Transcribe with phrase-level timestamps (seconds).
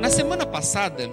[0.00, 1.10] Na semana passada,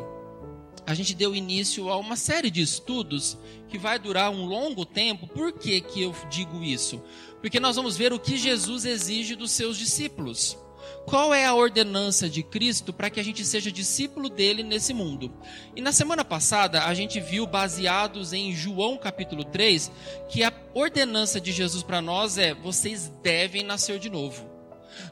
[0.86, 3.38] a gente deu início a uma série de estudos
[3.68, 5.28] que vai durar um longo tempo.
[5.28, 7.02] Por que, que eu digo isso?
[7.42, 10.58] Porque nós vamos ver o que Jesus exige dos seus discípulos.
[11.06, 15.32] Qual é a ordenança de Cristo para que a gente seja discípulo dele nesse mundo?
[15.76, 19.92] E na semana passada a gente viu, baseados em João capítulo 3,
[20.30, 24.50] que a ordenança de Jesus para nós é: vocês devem nascer de novo.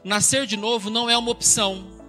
[0.02, 2.00] Nascer de novo não é uma opção,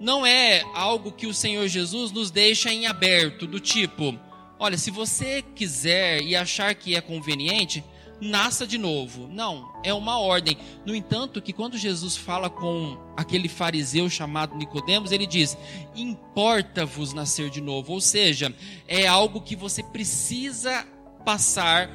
[0.00, 4.18] não é algo que o Senhor Jesus nos deixa em aberto, do tipo:
[4.58, 7.84] olha, se você quiser e achar que é conveniente,
[8.20, 9.28] nasça de novo.
[9.28, 10.56] Não, é uma ordem.
[10.84, 15.56] No entanto, que quando Jesus fala com aquele fariseu chamado Nicodemos, ele diz:
[15.94, 18.54] "Importa-vos nascer de novo", ou seja,
[18.86, 20.86] é algo que você precisa
[21.24, 21.90] passar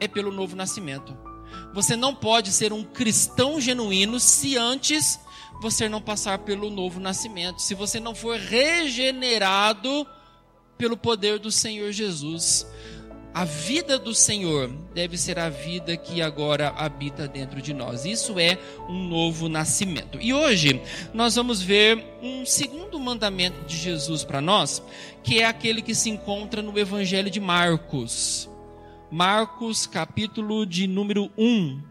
[0.00, 1.16] é pelo novo nascimento.
[1.72, 5.18] Você não pode ser um cristão genuíno se antes
[5.60, 10.06] você não passar pelo novo nascimento, se você não for regenerado
[10.76, 12.66] pelo poder do Senhor Jesus.
[13.34, 18.04] A vida do Senhor deve ser a vida que agora habita dentro de nós.
[18.04, 18.56] Isso é
[18.88, 20.20] um novo nascimento.
[20.20, 20.80] E hoje
[21.12, 24.80] nós vamos ver um segundo mandamento de Jesus para nós,
[25.24, 28.48] que é aquele que se encontra no Evangelho de Marcos.
[29.10, 31.82] Marcos, capítulo de número 1.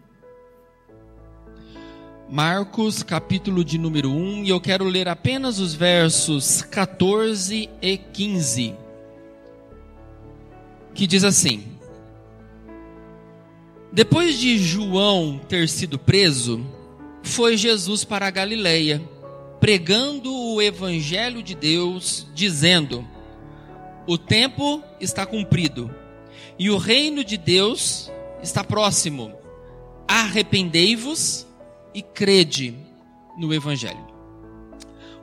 [2.29, 8.82] Marcos, capítulo de número 1, e eu quero ler apenas os versos 14 e 15
[10.93, 11.63] que diz assim:
[13.91, 16.65] Depois de João ter sido preso,
[17.23, 19.01] foi Jesus para a Galileia,
[19.59, 23.07] pregando o evangelho de Deus, dizendo:
[24.05, 25.93] O tempo está cumprido
[26.57, 29.33] e o reino de Deus está próximo.
[30.07, 31.47] Arrependei-vos
[31.93, 32.75] e crede
[33.37, 34.05] no evangelho.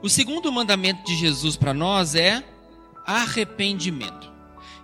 [0.01, 2.43] O segundo mandamento de Jesus para nós é
[3.05, 4.31] arrependimento.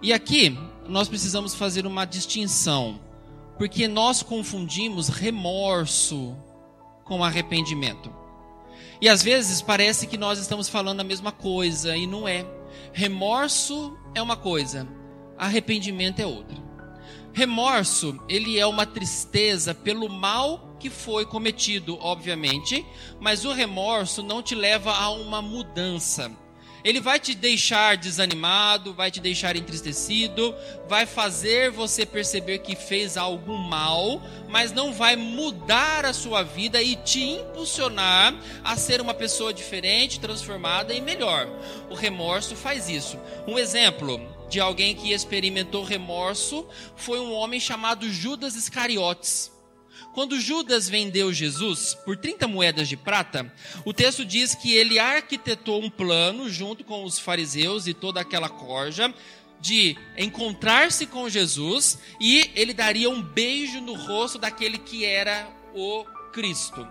[0.01, 2.99] E aqui nós precisamos fazer uma distinção,
[3.57, 6.35] porque nós confundimos remorso
[7.03, 8.13] com arrependimento.
[9.01, 12.45] E às vezes parece que nós estamos falando a mesma coisa e não é.
[12.93, 14.87] Remorso é uma coisa,
[15.37, 16.57] arrependimento é outra.
[17.33, 22.85] Remorso, ele é uma tristeza pelo mal que foi cometido, obviamente,
[23.19, 26.31] mas o remorso não te leva a uma mudança
[26.87, 30.55] ele vai te deixar desanimado, vai te deixar entristecido,
[30.87, 36.81] vai fazer você perceber que fez algo mal, mas não vai mudar a sua vida
[36.81, 38.33] e te impulsionar
[38.63, 41.45] a ser uma pessoa diferente, transformada e melhor.
[41.89, 43.19] O remorso faz isso.
[43.45, 46.65] Um exemplo de alguém que experimentou remorso
[46.95, 49.56] foi um homem chamado Judas Iscariotes.
[50.17, 53.53] Quando Judas vendeu Jesus por 30 moedas de prata,
[53.85, 58.49] o texto diz que ele arquitetou um plano junto com os fariseus e toda aquela
[58.49, 59.13] corja
[59.61, 66.03] de encontrar-se com Jesus e ele daria um beijo no rosto daquele que era o
[66.33, 66.87] Cristo.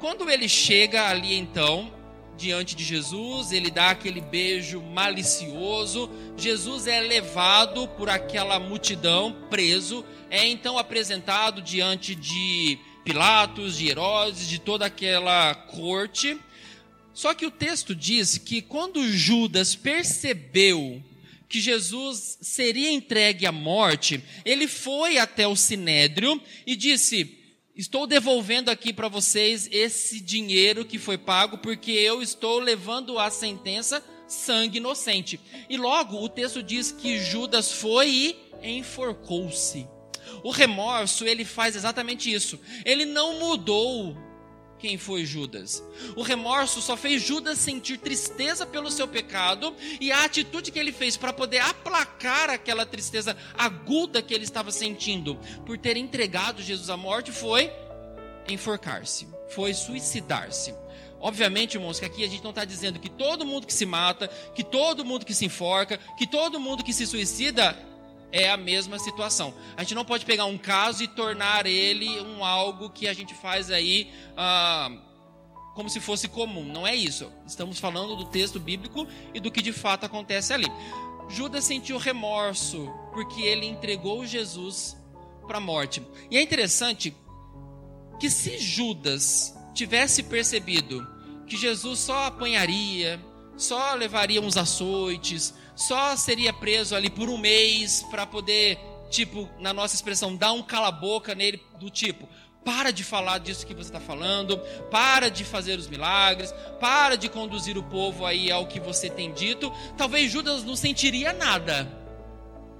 [0.00, 1.92] Quando ele chega ali então,
[2.36, 6.10] diante de Jesus, ele dá aquele beijo malicioso.
[6.36, 14.48] Jesus é levado por aquela multidão, preso, é então apresentado diante de Pilatos, de Herodes,
[14.48, 16.38] de toda aquela corte.
[17.14, 21.02] Só que o texto diz que quando Judas percebeu
[21.48, 27.41] que Jesus seria entregue à morte, ele foi até o sinédrio e disse:
[27.82, 33.28] Estou devolvendo aqui para vocês esse dinheiro que foi pago, porque eu estou levando a
[33.28, 35.40] sentença sangue inocente.
[35.68, 39.88] E logo o texto diz que Judas foi e enforcou-se.
[40.44, 42.56] O remorso, ele faz exatamente isso.
[42.84, 44.16] Ele não mudou
[44.82, 45.80] quem foi Judas.
[46.16, 50.90] O remorso só fez Judas sentir tristeza pelo seu pecado e a atitude que ele
[50.90, 56.90] fez para poder aplacar aquela tristeza aguda que ele estava sentindo por ter entregado Jesus
[56.90, 57.70] à morte foi
[58.48, 60.74] enforcar-se, foi suicidar-se.
[61.20, 64.26] Obviamente, irmãos, que aqui a gente não está dizendo que todo mundo que se mata,
[64.52, 67.78] que todo mundo que se enforca, que todo mundo que se suicida
[68.32, 69.54] é a mesma situação.
[69.76, 73.34] A gente não pode pegar um caso e tornar ele um algo que a gente
[73.34, 74.90] faz aí ah,
[75.74, 76.64] como se fosse comum.
[76.64, 77.30] Não é isso.
[77.46, 80.66] Estamos falando do texto bíblico e do que de fato acontece ali.
[81.28, 84.96] Judas sentiu remorso porque ele entregou Jesus
[85.46, 86.02] para a morte.
[86.30, 87.14] E é interessante
[88.18, 91.06] que se Judas tivesse percebido
[91.46, 93.20] que Jesus só apanharia,
[93.56, 98.78] só levaria uns açoites, só seria preso ali por um mês para poder
[99.12, 102.26] tipo, na nossa expressão, dá um cala-boca nele, do tipo,
[102.64, 104.58] para de falar disso que você está falando,
[104.90, 109.32] para de fazer os milagres, para de conduzir o povo aí ao que você tem
[109.32, 109.70] dito.
[109.98, 111.86] Talvez Judas não sentiria nada.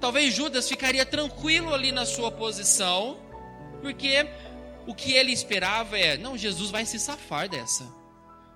[0.00, 3.20] Talvez Judas ficaria tranquilo ali na sua posição,
[3.82, 4.26] porque
[4.86, 7.86] o que ele esperava é: não, Jesus vai se safar dessa.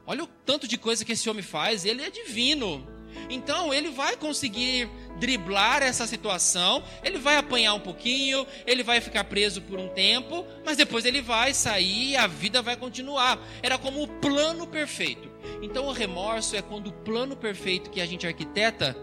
[0.06, 2.95] Olha o tanto de coisa que esse homem faz, ele é divino.
[3.28, 9.24] Então ele vai conseguir driblar essa situação, ele vai apanhar um pouquinho, ele vai ficar
[9.24, 13.38] preso por um tempo, mas depois ele vai sair e a vida vai continuar.
[13.62, 15.30] Era como o plano perfeito.
[15.62, 18.96] Então o remorso é quando o plano perfeito que a gente arquiteta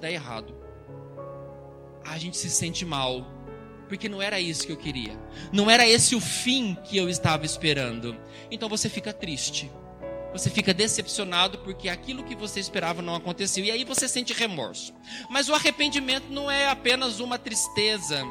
[0.00, 0.54] dá errado.
[2.04, 3.26] A gente se sente mal,
[3.88, 5.18] porque não era isso que eu queria.
[5.52, 8.16] Não era esse o fim que eu estava esperando.
[8.50, 9.70] Então você fica triste
[10.32, 13.64] você fica decepcionado porque aquilo que você esperava não aconteceu.
[13.64, 14.94] E aí você sente remorso.
[15.28, 18.22] Mas o arrependimento não é apenas uma tristeza.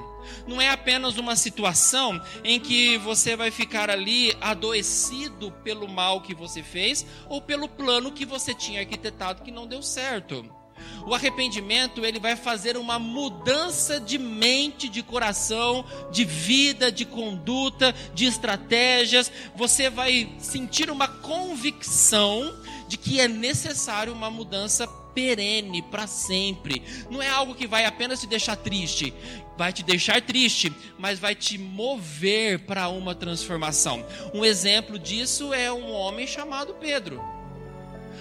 [0.48, 6.34] Não é apenas uma situação em que você vai ficar ali adoecido pelo mal que
[6.34, 10.59] você fez ou pelo plano que você tinha arquitetado que não deu certo.
[11.06, 17.94] O arrependimento, ele vai fazer uma mudança de mente, de coração, de vida, de conduta,
[18.14, 19.32] de estratégias.
[19.56, 22.56] Você vai sentir uma convicção
[22.88, 26.82] de que é necessário uma mudança perene para sempre.
[27.10, 29.14] Não é algo que vai apenas te deixar triste,
[29.58, 34.06] vai te deixar triste, mas vai te mover para uma transformação.
[34.34, 37.39] Um exemplo disso é um homem chamado Pedro.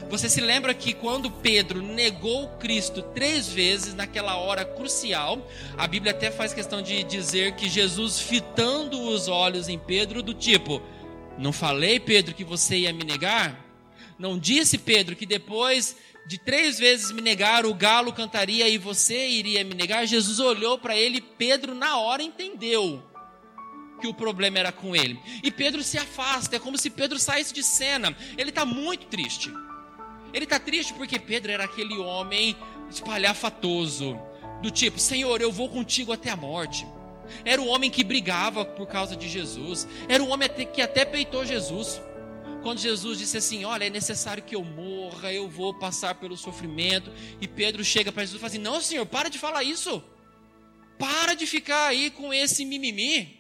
[0.09, 5.47] Você se lembra que quando Pedro negou Cristo três vezes naquela hora crucial,
[5.77, 10.33] a Bíblia até faz questão de dizer que Jesus fitando os olhos em Pedro, do
[10.33, 10.81] tipo:
[11.37, 13.67] Não falei, Pedro, que você ia me negar?
[14.19, 15.95] Não disse, Pedro, que depois
[16.27, 20.07] de três vezes me negar, o galo cantaria e você iria me negar?
[20.07, 23.03] Jesus olhou para ele, Pedro na hora entendeu
[24.01, 25.21] que o problema era com ele.
[25.43, 28.17] E Pedro se afasta, é como se Pedro saísse de cena.
[28.39, 29.51] Ele está muito triste.
[30.33, 32.57] Ele está triste porque Pedro era aquele homem
[32.91, 34.19] espalhafatoso,
[34.63, 36.87] do tipo: Senhor, eu vou contigo até a morte.
[37.45, 41.45] Era o homem que brigava por causa de Jesus, era o homem que até peitou
[41.45, 42.01] Jesus.
[42.63, 47.13] Quando Jesus disse assim: Olha, é necessário que eu morra, eu vou passar pelo sofrimento.
[47.41, 50.03] E Pedro chega para Jesus e fala assim: Não, Senhor, para de falar isso.
[50.99, 53.39] Para de ficar aí com esse mimimi.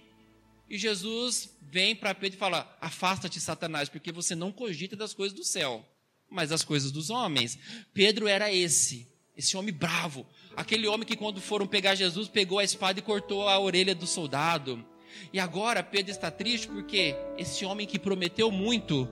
[0.71, 5.37] E Jesus vem para Pedro e fala: Afasta-te, Satanás, porque você não cogita das coisas
[5.37, 5.85] do céu
[6.31, 7.59] mas as coisas dos homens.
[7.93, 10.27] Pedro era esse, esse homem bravo,
[10.57, 14.07] aquele homem que quando foram pegar Jesus, pegou a espada e cortou a orelha do
[14.07, 14.85] soldado.
[15.33, 19.09] E agora Pedro está triste porque esse homem que prometeu muito,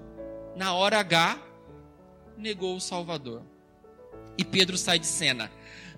[0.54, 1.42] na hora H,
[2.36, 3.42] negou o Salvador.
[4.38, 5.50] E Pedro sai de cena.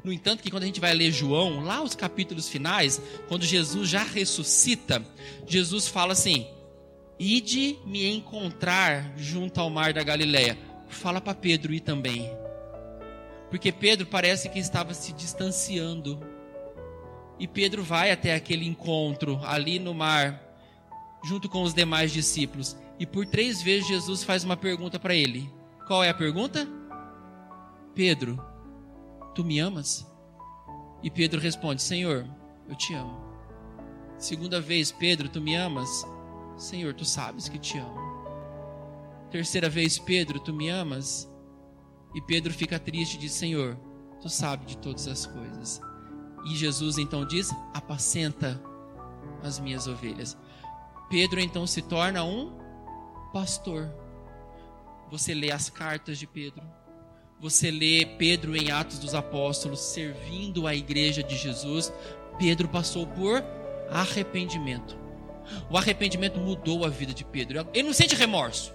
[0.05, 3.89] No entanto, que quando a gente vai ler João, lá os capítulos finais, quando Jesus
[3.89, 5.05] já ressuscita,
[5.47, 6.47] Jesus fala assim:
[7.19, 10.57] Ide me encontrar junto ao mar da Galileia
[10.89, 12.31] fala para Pedro ir também.
[13.51, 16.21] Porque Pedro parece que estava se distanciando.
[17.39, 20.43] E Pedro vai até aquele encontro ali no mar,
[21.25, 22.77] junto com os demais discípulos.
[22.99, 25.51] E por três vezes Jesus faz uma pergunta para ele.
[25.87, 26.69] Qual é a pergunta?
[27.95, 28.45] Pedro,
[29.35, 30.07] tu me amas?
[31.03, 32.29] E Pedro responde: Senhor,
[32.69, 33.29] eu te amo.
[34.19, 36.05] Segunda vez, Pedro, tu me amas?
[36.57, 38.08] Senhor, tu sabes que te amo.
[39.31, 41.29] Terceira vez, Pedro, tu me amas?
[42.15, 43.79] E Pedro fica triste e diz: Senhor,
[44.21, 45.81] tu sabes de todas as coisas.
[46.47, 48.61] E Jesus então diz: Apacenta
[49.43, 50.37] as minhas ovelhas.
[51.11, 52.53] Pedro então se torna um
[53.33, 53.89] pastor.
[55.11, 56.63] Você lê as cartas de Pedro.
[57.41, 61.93] Você lê Pedro em Atos dos Apóstolos servindo a igreja de Jesus.
[62.39, 63.43] Pedro passou por
[63.91, 64.99] arrependimento.
[65.71, 67.67] O arrependimento mudou a vida de Pedro.
[67.73, 68.75] Ele não sente remorso.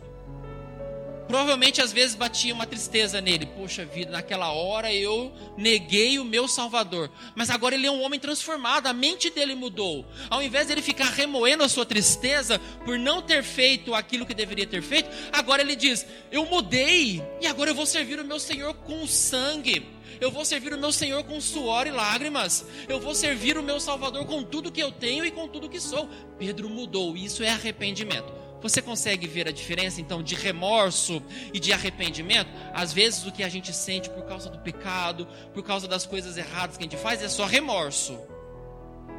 [1.27, 3.45] Provavelmente às vezes batia uma tristeza nele.
[3.45, 7.09] Poxa vida, naquela hora eu neguei o meu Salvador.
[7.35, 10.05] Mas agora ele é um homem transformado, a mente dele mudou.
[10.29, 14.33] Ao invés de ele ficar remoendo a sua tristeza por não ter feito aquilo que
[14.33, 18.39] deveria ter feito, agora ele diz: Eu mudei e agora eu vou servir o meu
[18.39, 19.85] Senhor com sangue.
[20.21, 22.65] Eu vou servir o meu Senhor com suor e lágrimas.
[22.87, 25.79] Eu vou servir o meu Salvador com tudo que eu tenho e com tudo que
[25.79, 26.07] sou.
[26.37, 28.42] Pedro mudou, isso é arrependimento.
[28.63, 31.21] Você consegue ver a diferença então de remorso
[31.53, 32.49] e de arrependimento?
[32.73, 36.37] Às vezes o que a gente sente por causa do pecado, por causa das coisas
[36.37, 38.17] erradas que a gente faz é só remorso.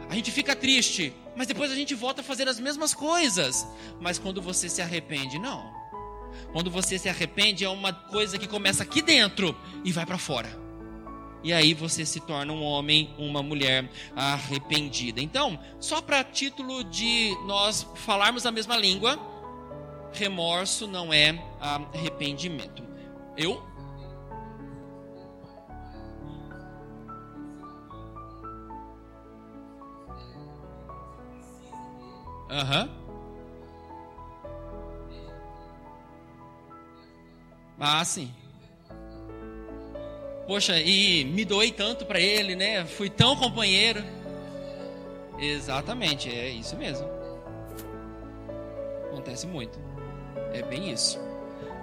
[0.08, 3.66] A gente fica triste, mas depois a gente volta a fazer as mesmas coisas.
[4.00, 5.70] Mas quando você se arrepende, não.
[6.52, 10.64] Quando você se arrepende é uma coisa que começa aqui dentro e vai para fora.
[11.42, 15.20] e aí você se torna um homem, uma mulher arrependida.
[15.20, 19.33] Então, só para título de nós falarmos a mesma língua,
[20.18, 22.82] remorso não é arrependimento.
[23.36, 23.62] Eu
[32.50, 32.82] Aham.
[32.84, 33.04] Uhum.
[37.80, 38.32] Ah, sim.
[40.46, 42.84] Poxa, e me doei tanto para ele, né?
[42.86, 44.02] Fui tão companheiro.
[45.38, 47.06] Exatamente, é isso mesmo.
[49.08, 49.78] Acontece muito.
[50.54, 51.18] É bem isso.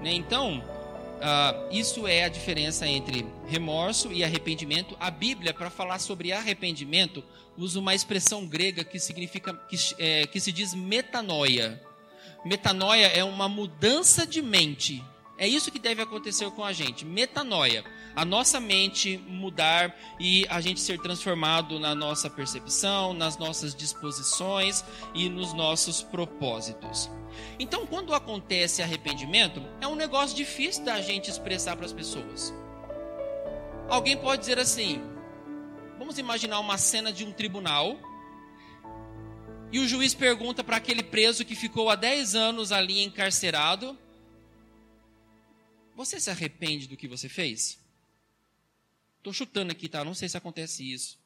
[0.02, 0.14] Né?
[0.14, 4.96] Então, uh, isso é a diferença entre remorso e arrependimento.
[4.98, 7.22] A Bíblia, para falar sobre arrependimento,
[7.58, 11.82] usa uma expressão grega que significa que, é, que se diz metanoia.
[12.46, 15.04] Metanoia é uma mudança de mente.
[15.42, 17.04] É isso que deve acontecer com a gente.
[17.04, 17.84] Metanoia
[18.16, 24.86] a nossa mente mudar e a gente ser transformado na nossa percepção, nas nossas disposições
[25.16, 27.10] e nos nossos propósitos.
[27.58, 32.54] Então, quando acontece arrependimento, é um negócio difícil da gente expressar para as pessoas.
[33.90, 35.02] Alguém pode dizer assim:
[35.98, 37.98] vamos imaginar uma cena de um tribunal
[39.72, 43.98] e o juiz pergunta para aquele preso que ficou há 10 anos ali encarcerado:
[45.96, 47.80] Você se arrepende do que você fez?
[49.18, 50.04] Estou chutando aqui, tá?
[50.04, 51.20] Não sei se acontece isso.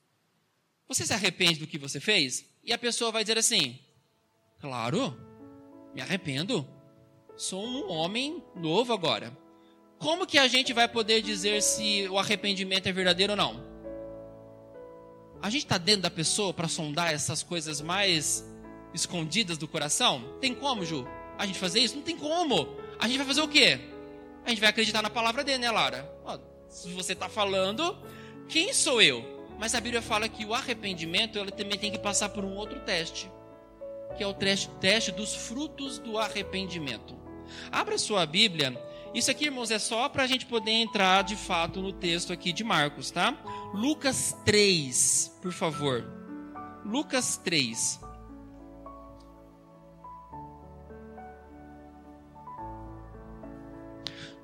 [0.88, 2.46] Você se arrepende do que você fez?
[2.64, 3.80] E a pessoa vai dizer assim:
[4.60, 5.18] Claro,
[5.94, 6.68] me arrependo.
[7.38, 9.36] Sou um homem novo agora.
[9.98, 13.64] Como que a gente vai poder dizer se o arrependimento é verdadeiro ou não?
[15.42, 18.46] A gente está dentro da pessoa para sondar essas coisas mais
[18.94, 20.38] escondidas do coração?
[20.40, 21.08] Tem como, Ju?
[21.38, 21.96] A gente fazer isso?
[21.96, 22.68] Não tem como.
[23.00, 23.80] A gente vai fazer o quê?
[24.46, 26.10] A gente vai acreditar na palavra dele, né, Lara?
[26.70, 27.98] se você está falando,
[28.50, 29.48] quem sou eu?
[29.58, 32.82] Mas a Bíblia fala que o arrependimento ele também tem que passar por um outro
[32.82, 33.32] teste,
[34.18, 37.16] que é o teste, teste dos frutos do arrependimento.
[37.72, 38.78] Abra sua Bíblia.
[39.14, 42.52] Isso aqui, irmãos, é só para a gente poder entrar de fato no texto aqui
[42.52, 43.38] de Marcos, tá?
[43.74, 46.06] Lucas 3, por favor.
[46.84, 48.02] Lucas 3.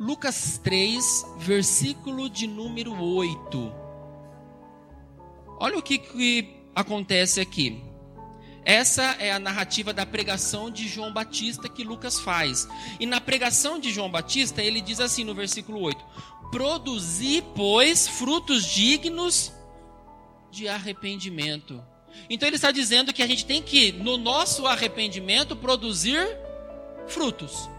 [0.01, 3.72] Lucas 3, versículo de número 8.
[5.60, 7.84] Olha o que, que acontece aqui.
[8.65, 12.67] Essa é a narrativa da pregação de João Batista que Lucas faz.
[13.00, 16.03] E na pregação de João Batista, ele diz assim no versículo 8:
[16.50, 19.53] Produzi, pois, frutos dignos
[20.50, 21.79] de arrependimento.
[22.27, 26.27] Então ele está dizendo que a gente tem que, no nosso arrependimento, produzir
[27.05, 27.70] frutos.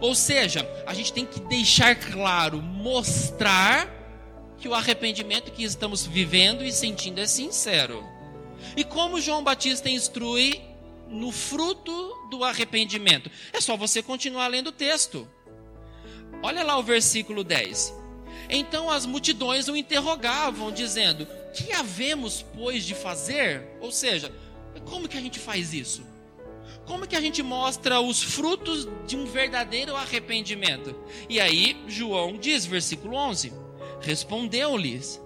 [0.00, 3.94] Ou seja, a gente tem que deixar claro, mostrar
[4.58, 8.04] que o arrependimento que estamos vivendo e sentindo é sincero.
[8.76, 10.60] E como João Batista instrui
[11.08, 13.30] no fruto do arrependimento?
[13.52, 15.28] É só você continuar lendo o texto.
[16.42, 17.94] Olha lá o versículo 10.
[18.50, 23.62] Então as multidões o interrogavam, dizendo: Que havemos, pois, de fazer?
[23.80, 24.32] Ou seja,
[24.84, 26.02] como que a gente faz isso?
[26.86, 30.94] Como que a gente mostra os frutos de um verdadeiro arrependimento?
[31.28, 33.52] E aí, João diz, versículo 11:
[34.00, 35.20] Respondeu-lhes: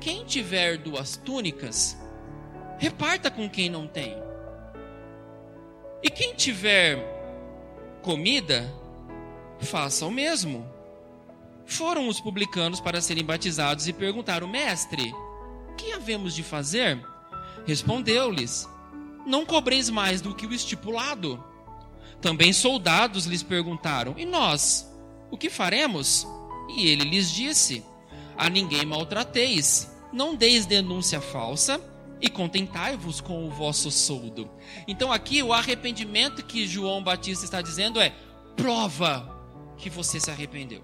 [0.00, 1.96] Quem tiver duas túnicas,
[2.78, 4.16] reparta com quem não tem.
[6.02, 6.98] E quem tiver
[8.02, 8.72] comida,
[9.58, 10.70] faça o mesmo.
[11.64, 15.12] Foram os publicanos para serem batizados e perguntaram: Mestre,
[15.76, 17.04] que havemos de fazer?
[17.66, 18.68] Respondeu-lhes:
[19.26, 21.42] não cobreis mais do que o estipulado.
[22.20, 24.90] Também soldados lhes perguntaram: E nós?
[25.30, 26.26] O que faremos?
[26.76, 27.84] E ele lhes disse:
[28.36, 31.80] A ninguém maltrateis, não deis denúncia falsa
[32.20, 34.50] e contentai-vos com o vosso soldo.
[34.88, 38.14] Então, aqui o arrependimento que João Batista está dizendo é:
[38.56, 39.34] prova
[39.76, 40.82] que você se arrependeu.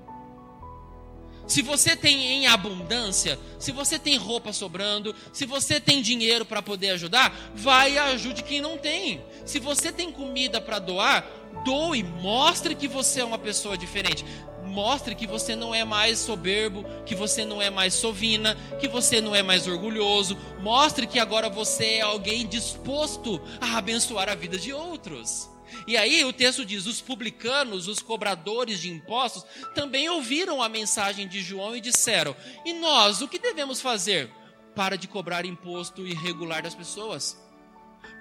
[1.53, 6.63] Se você tem em abundância, se você tem roupa sobrando, se você tem dinheiro para
[6.63, 9.23] poder ajudar, vai e ajude quem não tem.
[9.45, 11.27] Se você tem comida para doar,
[11.63, 14.25] doe, mostre que você é uma pessoa diferente.
[14.65, 19.21] Mostre que você não é mais soberbo, que você não é mais sovina, que você
[19.21, 20.39] não é mais orgulhoso.
[20.59, 25.51] Mostre que agora você é alguém disposto a abençoar a vida de outros.
[25.87, 31.27] E aí o texto diz: os publicanos, os cobradores de impostos, também ouviram a mensagem
[31.27, 34.31] de João e disseram: E nós, o que devemos fazer?
[34.75, 37.37] Para de cobrar imposto irregular das pessoas.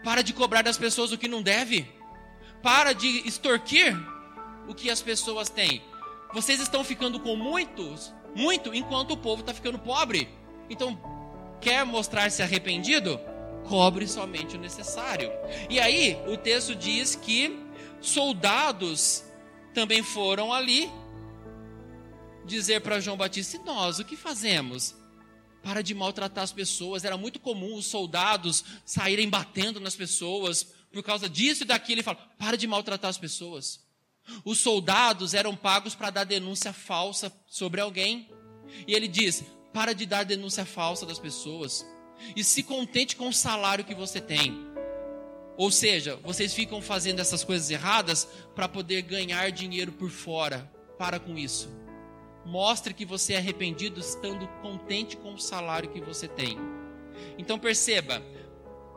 [0.03, 1.88] Para de cobrar das pessoas o que não deve.
[2.62, 3.96] Para de extorquir
[4.67, 5.81] o que as pessoas têm.
[6.34, 10.29] Vocês estão ficando com muitos, muito, enquanto o povo está ficando pobre.
[10.70, 11.00] Então,
[11.60, 13.20] quer mostrar-se arrependido?
[13.68, 15.32] Cobre somente o necessário.
[15.70, 17.58] E aí, o texto diz que
[18.01, 19.24] soldados
[19.74, 20.89] também foram ali
[22.46, 24.96] dizer para João Batista: e nós, o que fazemos?
[25.63, 27.03] Para de maltratar as pessoas.
[27.03, 32.00] Era muito comum os soldados saírem batendo nas pessoas por causa disso e daquilo.
[32.00, 33.80] Ele fala: para de maltratar as pessoas.
[34.46, 38.30] Os soldados eram pagos para dar denúncia falsa sobre alguém.
[38.88, 41.86] E ele diz: para de dar denúncia falsa das pessoas.
[42.36, 44.72] E se contente com o salário que você tem.
[45.58, 50.72] Ou seja, vocês ficam fazendo essas coisas erradas para poder ganhar dinheiro por fora.
[50.98, 51.70] Para com isso.
[52.46, 56.58] Mostre que você é arrependido estando contente com o salário que você tem.
[57.38, 58.22] Então perceba,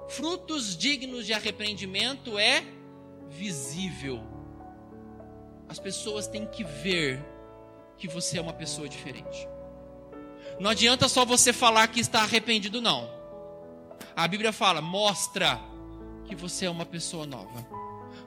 [0.08, 2.64] frutos dignos de arrependimento é
[3.28, 4.22] visível.
[5.68, 7.22] As pessoas têm que ver
[7.96, 9.48] que você é uma pessoa diferente.
[10.60, 13.10] Não adianta só você falar que está arrependido, não.
[14.16, 15.60] A Bíblia fala: mostra
[16.26, 17.66] que você é uma pessoa nova.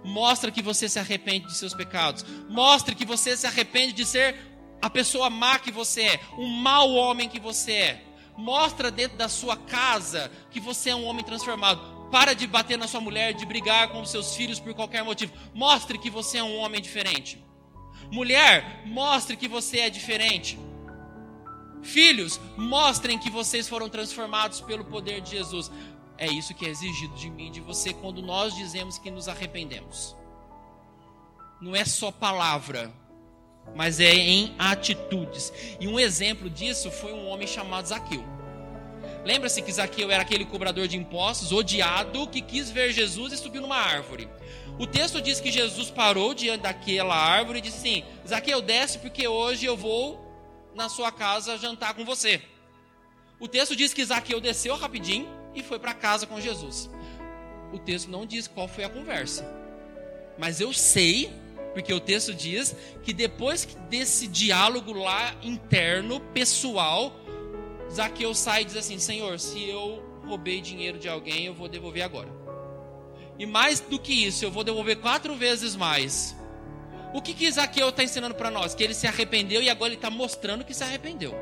[0.03, 2.25] Mostra que você se arrepende de seus pecados.
[2.49, 4.35] Mostre que você se arrepende de ser
[4.81, 8.03] a pessoa má que você é, o mau homem que você é.
[8.37, 11.97] Mostra dentro da sua casa que você é um homem transformado.
[12.11, 15.33] Para de bater na sua mulher, de brigar com os seus filhos por qualquer motivo.
[15.53, 17.43] Mostre que você é um homem diferente.
[18.11, 20.57] Mulher, mostre que você é diferente.
[21.81, 25.71] Filhos, mostrem que vocês foram transformados pelo poder de Jesus.
[26.17, 29.27] É isso que é exigido de mim e de você quando nós dizemos que nos
[29.27, 30.15] arrependemos.
[31.61, 32.91] Não é só palavra,
[33.75, 35.53] mas é em atitudes.
[35.79, 38.23] E um exemplo disso foi um homem chamado Zaqueu.
[39.23, 43.61] Lembra-se que Zaqueu era aquele cobrador de impostos, odiado, que quis ver Jesus e subiu
[43.61, 44.29] numa árvore.
[44.79, 49.27] O texto diz que Jesus parou diante daquela árvore e disse assim: Zaqueu, desce porque
[49.27, 50.26] hoje eu vou
[50.77, 52.41] na sua casa jantar com você.
[53.39, 56.89] O texto diz que Zaqueu desceu rapidinho e foi para casa com Jesus.
[57.73, 59.45] O texto não diz qual foi a conversa.
[60.37, 61.33] Mas eu sei
[61.73, 67.13] porque o texto diz que depois desse diálogo lá interno, pessoal,
[67.91, 72.03] Zaqueu sai e diz assim: Senhor, se eu roubei dinheiro de alguém, eu vou devolver
[72.03, 72.29] agora.
[73.37, 76.35] E mais do que isso, eu vou devolver quatro vezes mais.
[77.13, 78.75] O que, que Zaqueu está ensinando para nós?
[78.75, 81.33] Que ele se arrependeu e agora ele está mostrando que se arrependeu.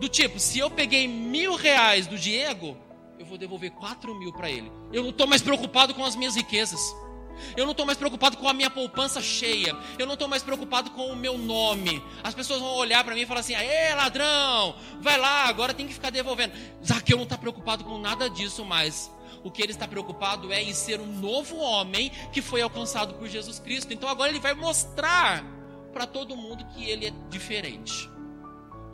[0.00, 2.76] Do tipo, se eu peguei mil reais do Diego,
[3.18, 4.72] eu vou devolver quatro mil para ele.
[4.92, 6.80] Eu não estou mais preocupado com as minhas riquezas.
[7.56, 9.76] Eu não estou mais preocupado com a minha poupança cheia.
[9.98, 12.02] Eu não estou mais preocupado com o meu nome.
[12.22, 15.86] As pessoas vão olhar para mim e falar assim: Aê, ladrão, vai lá, agora tem
[15.86, 16.52] que ficar devolvendo.
[16.84, 19.10] Zaqueu não está preocupado com nada disso mais.
[19.42, 23.26] O que ele está preocupado é em ser um novo homem que foi alcançado por
[23.28, 23.92] Jesus Cristo.
[23.92, 25.44] Então agora ele vai mostrar
[25.92, 28.08] para todo mundo que ele é diferente.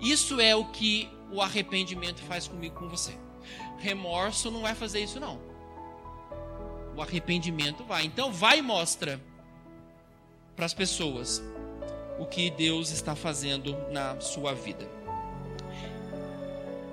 [0.00, 3.16] Isso é o que o arrependimento faz comigo, com você.
[3.78, 5.56] Remorso não vai fazer isso, não
[6.96, 8.04] o arrependimento vai.
[8.06, 9.20] Então, vai e mostra
[10.56, 11.42] para as pessoas
[12.18, 14.88] o que Deus está fazendo na sua vida.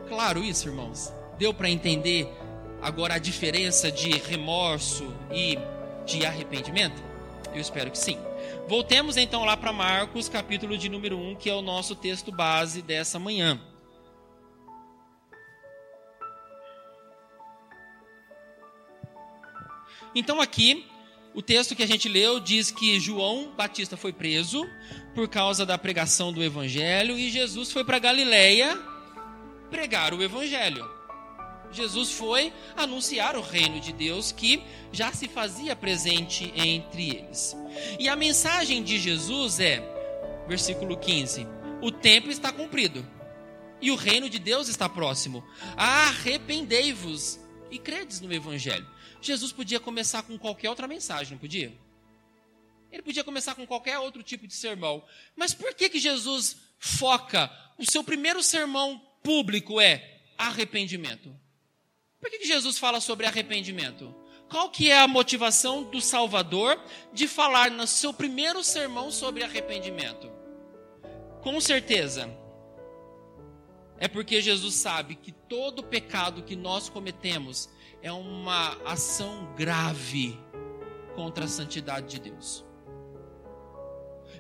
[0.10, 1.14] Claro isso, irmãos.
[1.38, 2.30] Deu para entender
[2.84, 5.58] agora a diferença de remorso e
[6.06, 7.02] de arrependimento?
[7.54, 8.20] Eu espero que sim.
[8.68, 12.82] Voltemos então lá para Marcos, capítulo de número 1, que é o nosso texto base
[12.82, 13.60] dessa manhã.
[20.16, 20.86] Então aqui,
[21.34, 24.68] o texto que a gente leu diz que João Batista foi preso
[25.16, 28.78] por causa da pregação do evangelho e Jesus foi para Galiléia
[29.70, 31.03] pregar o evangelho.
[31.74, 37.56] Jesus foi anunciar o reino de Deus que já se fazia presente entre eles.
[38.00, 39.82] E a mensagem de Jesus é,
[40.48, 41.48] versículo 15:
[41.82, 43.06] O tempo está cumprido
[43.82, 45.44] e o reino de Deus está próximo.
[45.76, 48.88] Arrependei-vos e credes no evangelho.
[49.22, 51.74] Jesus podia começar com qualquer outra mensagem, não podia?
[52.92, 55.04] Ele podia começar com qualquer outro tipo de sermão.
[55.36, 57.52] Mas por que, que Jesus foca?
[57.78, 61.36] O seu primeiro sermão público é arrependimento.
[62.24, 64.16] Por que, Jesus fala sobre arrependimento?
[64.50, 66.80] Qual que é a motivação do Salvador
[67.12, 70.32] de falar no seu primeiro sermão sobre arrependimento?
[71.42, 72.34] Com certeza,
[74.00, 77.68] é porque Jesus sabe que todo pecado que nós cometemos
[78.02, 80.40] é uma ação grave
[81.18, 82.64] contra a santidade de Deus.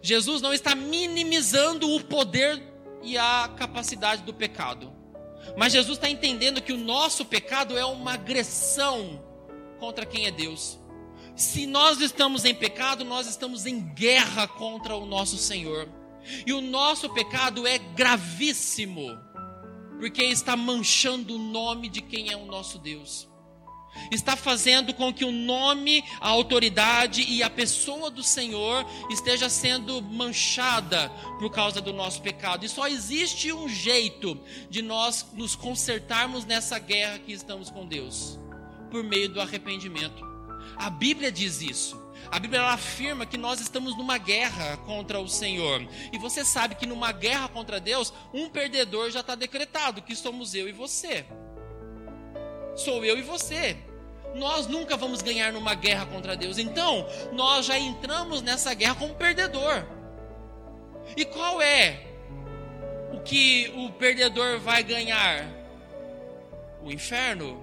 [0.01, 2.63] Jesus não está minimizando o poder
[3.01, 5.02] e a capacidade do pecado,
[5.57, 9.23] mas Jesus está entendendo que o nosso pecado é uma agressão
[9.79, 10.79] contra quem é Deus.
[11.35, 15.89] Se nós estamos em pecado, nós estamos em guerra contra o nosso Senhor.
[16.45, 19.19] E o nosso pecado é gravíssimo
[19.99, 23.29] porque está manchando o nome de quem é o nosso Deus.
[24.11, 30.01] Está fazendo com que o nome, a autoridade e a pessoa do Senhor esteja sendo
[30.01, 32.65] manchada por causa do nosso pecado.
[32.65, 38.39] E só existe um jeito de nós nos consertarmos nessa guerra que estamos com Deus,
[38.91, 40.23] por meio do arrependimento.
[40.75, 42.01] A Bíblia diz isso.
[42.31, 45.85] A Bíblia afirma que nós estamos numa guerra contra o Senhor.
[46.11, 50.55] E você sabe que numa guerra contra Deus, um perdedor já está decretado, que somos
[50.55, 51.25] eu e você.
[52.75, 53.77] Sou eu e você.
[54.35, 56.57] Nós nunca vamos ganhar numa guerra contra Deus.
[56.57, 59.85] Então, nós já entramos nessa guerra como perdedor.
[61.15, 62.07] E qual é
[63.11, 65.47] o que o perdedor vai ganhar?
[66.81, 67.61] O inferno,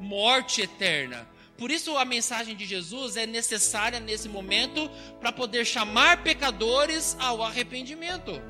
[0.00, 1.26] morte eterna.
[1.56, 4.88] Por isso a mensagem de Jesus é necessária nesse momento
[5.20, 8.40] para poder chamar pecadores ao arrependimento.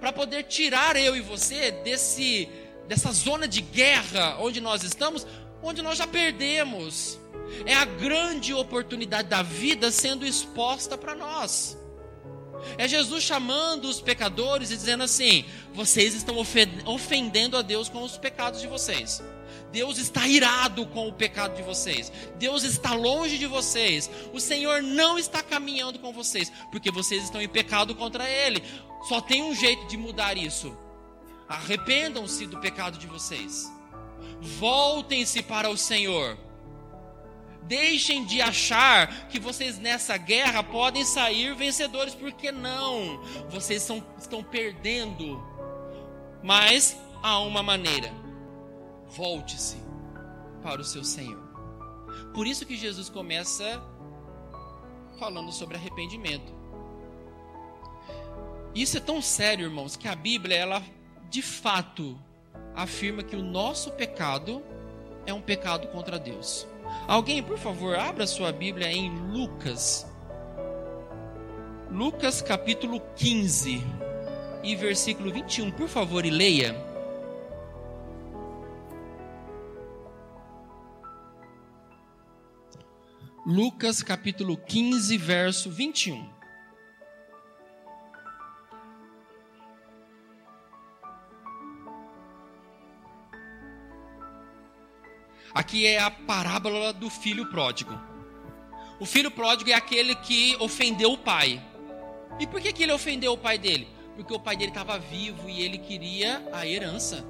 [0.00, 2.48] Para poder tirar eu e você desse
[2.88, 5.26] dessa zona de guerra onde nós estamos,
[5.62, 7.18] onde nós já perdemos.
[7.64, 11.76] É a grande oportunidade da vida sendo exposta para nós.
[12.78, 16.36] É Jesus chamando os pecadores e dizendo assim: vocês estão
[16.84, 19.22] ofendendo a Deus com os pecados de vocês.
[19.72, 22.10] Deus está irado com o pecado de vocês.
[22.38, 24.10] Deus está longe de vocês.
[24.32, 28.62] O Senhor não está caminhando com vocês, porque vocês estão em pecado contra Ele.
[29.08, 30.76] Só tem um jeito de mudar isso.
[31.48, 33.72] Arrependam-se do pecado de vocês.
[34.40, 36.36] Voltem-se para o Senhor.
[37.62, 43.20] Deixem de achar que vocês nessa guerra podem sair vencedores, porque não.
[43.50, 45.42] Vocês são, estão perdendo.
[46.42, 48.12] Mas há uma maneira
[49.08, 49.76] volte-se
[50.62, 51.42] para o seu Senhor.
[52.34, 53.82] Por isso que Jesus começa
[55.18, 56.54] falando sobre arrependimento.
[58.74, 60.82] Isso é tão sério, irmãos, que a Bíblia, ela
[61.36, 62.18] de fato
[62.74, 64.62] afirma que o nosso pecado
[65.26, 66.66] é um pecado contra Deus.
[67.06, 70.10] Alguém, por favor, abra sua Bíblia em Lucas.
[71.90, 73.82] Lucas capítulo 15
[74.62, 76.74] e versículo 21, por favor, e leia.
[83.44, 86.35] Lucas capítulo 15, verso 21.
[95.56, 97.98] Aqui é a parábola do filho pródigo.
[99.00, 101.64] O filho pródigo é aquele que ofendeu o pai.
[102.38, 103.88] E por que, que ele ofendeu o pai dele?
[104.14, 107.24] Porque o pai dele estava vivo e ele queria a herança.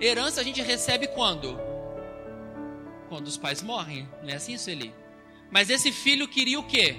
[0.00, 1.56] Herança a gente recebe quando?
[3.08, 4.08] Quando os pais morrem.
[4.24, 4.92] Não é assim, Sueli?
[5.48, 6.96] Mas esse filho queria o quê?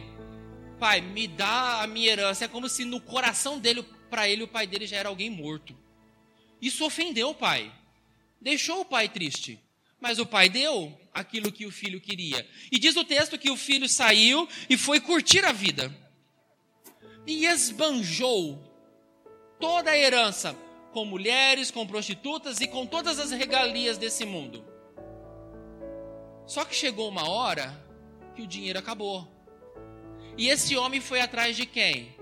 [0.80, 2.46] Pai, me dá a minha herança.
[2.46, 5.76] É como se no coração dele, para ele, o pai dele já era alguém morto.
[6.62, 7.70] Isso ofendeu o pai.
[8.40, 9.60] Deixou o pai triste.
[10.00, 12.48] Mas o pai deu aquilo que o filho queria.
[12.72, 15.94] E diz o texto que o filho saiu e foi curtir a vida.
[17.28, 18.64] E esbanjou
[19.60, 20.56] toda a herança
[20.94, 24.66] com mulheres, com prostitutas e com todas as regalias desse mundo.
[26.48, 27.80] Só que chegou uma hora
[28.36, 29.28] que o dinheiro acabou.
[30.38, 32.16] E esse homem foi atrás de quem?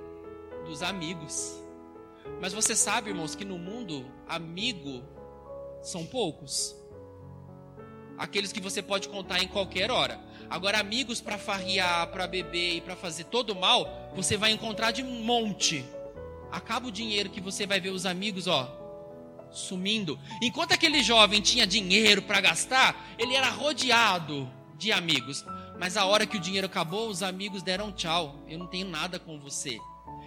[0.65, 1.53] Dos amigos.
[2.41, 5.03] Mas você sabe, irmãos, que no mundo, amigo
[5.81, 6.75] são poucos.
[8.17, 10.19] Aqueles que você pode contar em qualquer hora.
[10.49, 15.03] Agora, amigos para farriar, para beber e para fazer todo mal, você vai encontrar de
[15.03, 15.85] monte.
[16.51, 18.73] Acaba o dinheiro que você vai ver os amigos, ó,
[19.51, 20.17] sumindo.
[20.41, 25.45] Enquanto aquele jovem tinha dinheiro para gastar, ele era rodeado de amigos.
[25.77, 28.39] Mas a hora que o dinheiro acabou, os amigos deram tchau.
[28.47, 29.77] Eu não tenho nada com você.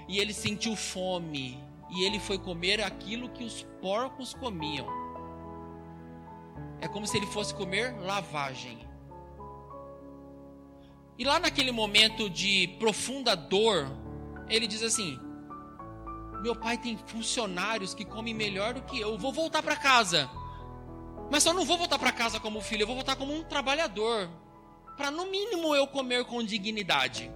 [0.09, 1.59] E ele sentiu fome.
[1.91, 4.87] E ele foi comer aquilo que os porcos comiam.
[6.81, 8.79] É como se ele fosse comer lavagem.
[11.19, 13.87] E lá naquele momento de profunda dor,
[14.49, 15.19] ele diz assim:
[16.43, 19.11] Meu pai tem funcionários que comem melhor do que eu.
[19.11, 20.31] Eu vou voltar para casa.
[21.31, 24.29] Mas só não vou voltar para casa como filho, eu vou voltar como um trabalhador
[24.97, 27.31] para no mínimo eu comer com dignidade.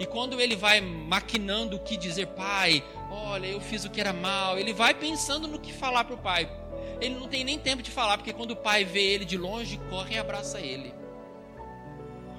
[0.00, 4.12] E quando ele vai maquinando o que dizer, pai, olha, eu fiz o que era
[4.12, 6.50] mal, ele vai pensando no que falar para o pai.
[7.00, 9.80] Ele não tem nem tempo de falar, porque quando o pai vê ele de longe,
[9.90, 10.94] corre e abraça ele.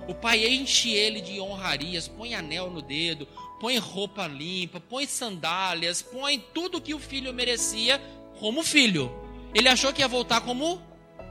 [0.07, 3.27] O pai enche ele de honrarias, põe anel no dedo,
[3.59, 8.01] põe roupa limpa, põe sandálias, põe tudo que o filho merecia
[8.39, 9.11] como filho.
[9.53, 10.81] Ele achou que ia voltar como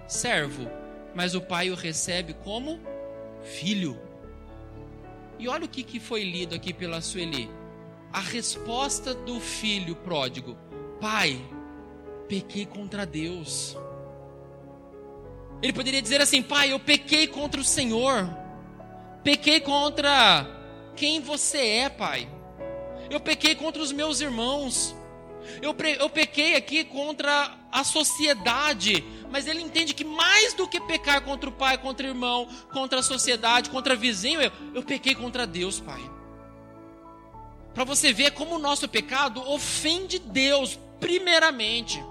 [0.06, 0.80] servo
[1.14, 2.80] mas o pai o recebe como
[3.42, 3.98] filho.
[5.38, 7.50] E olha o que, que foi lido aqui pela Sueli.
[8.12, 10.56] A resposta do filho pródigo:
[11.00, 11.40] Pai,
[12.30, 13.76] pequei contra Deus.
[15.60, 18.30] Ele poderia dizer assim: Pai, eu pequei contra o Senhor,
[19.24, 20.46] pequei contra
[20.94, 22.28] quem você é, Pai.
[23.10, 24.94] Eu pequei contra os meus irmãos.
[25.60, 29.04] Eu, eu pequei aqui contra a sociedade.
[29.28, 33.00] Mas ele entende que mais do que pecar contra o pai, contra o irmão, contra
[33.00, 36.00] a sociedade, contra o vizinho, eu, eu pequei contra Deus, Pai.
[37.72, 42.02] Para você ver como o nosso pecado ofende Deus, primeiramente.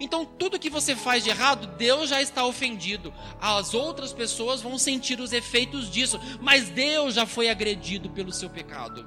[0.00, 3.12] Então, tudo que você faz de errado, Deus já está ofendido.
[3.40, 8.50] As outras pessoas vão sentir os efeitos disso, mas Deus já foi agredido pelo seu
[8.50, 9.06] pecado.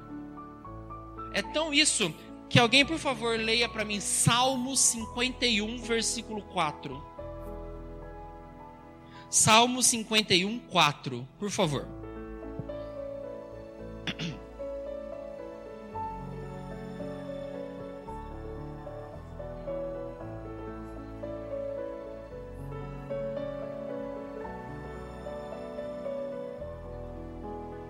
[1.32, 2.14] É tão isso
[2.48, 7.02] que alguém, por favor, leia para mim Salmo 51, versículo 4.
[9.28, 11.97] Salmo 51, 4, por favor.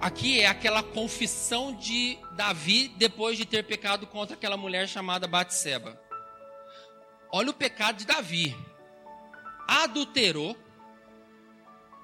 [0.00, 6.00] Aqui é aquela confissão de Davi depois de ter pecado contra aquela mulher chamada Batseba.
[7.32, 8.56] Olha o pecado de Davi.
[9.66, 10.56] Adulterou,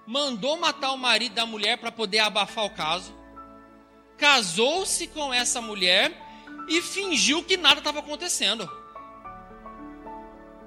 [0.07, 3.14] mandou matar o marido da mulher para poder abafar o caso,
[4.18, 6.12] casou-se com essa mulher
[6.68, 8.68] e fingiu que nada estava acontecendo.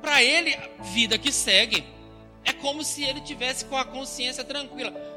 [0.02, 0.56] Para ele,
[0.94, 1.86] vida que segue
[2.46, 5.17] é como se ele tivesse com a consciência tranquila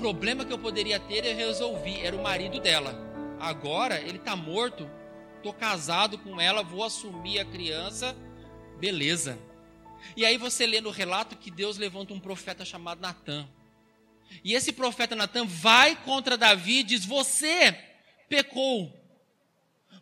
[0.00, 2.98] problema que eu poderia ter eu resolvi, era o marido dela.
[3.38, 4.90] Agora ele está morto,
[5.36, 8.16] estou casado com ela, vou assumir a criança,
[8.78, 9.38] beleza.
[10.16, 13.46] E aí você lê no relato que Deus levanta um profeta chamado Natan.
[14.42, 17.78] E esse profeta Natan vai contra Davi e diz: Você
[18.26, 18.90] pecou.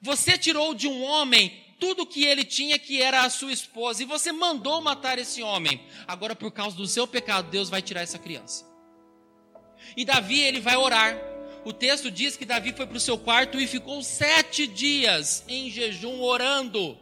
[0.00, 4.06] Você tirou de um homem tudo que ele tinha, que era a sua esposa, e
[4.06, 5.80] você mandou matar esse homem.
[6.06, 8.67] Agora, por causa do seu pecado, Deus vai tirar essa criança.
[9.96, 11.16] E Davi, ele vai orar.
[11.64, 15.70] O texto diz que Davi foi para o seu quarto e ficou sete dias em
[15.70, 16.96] jejum orando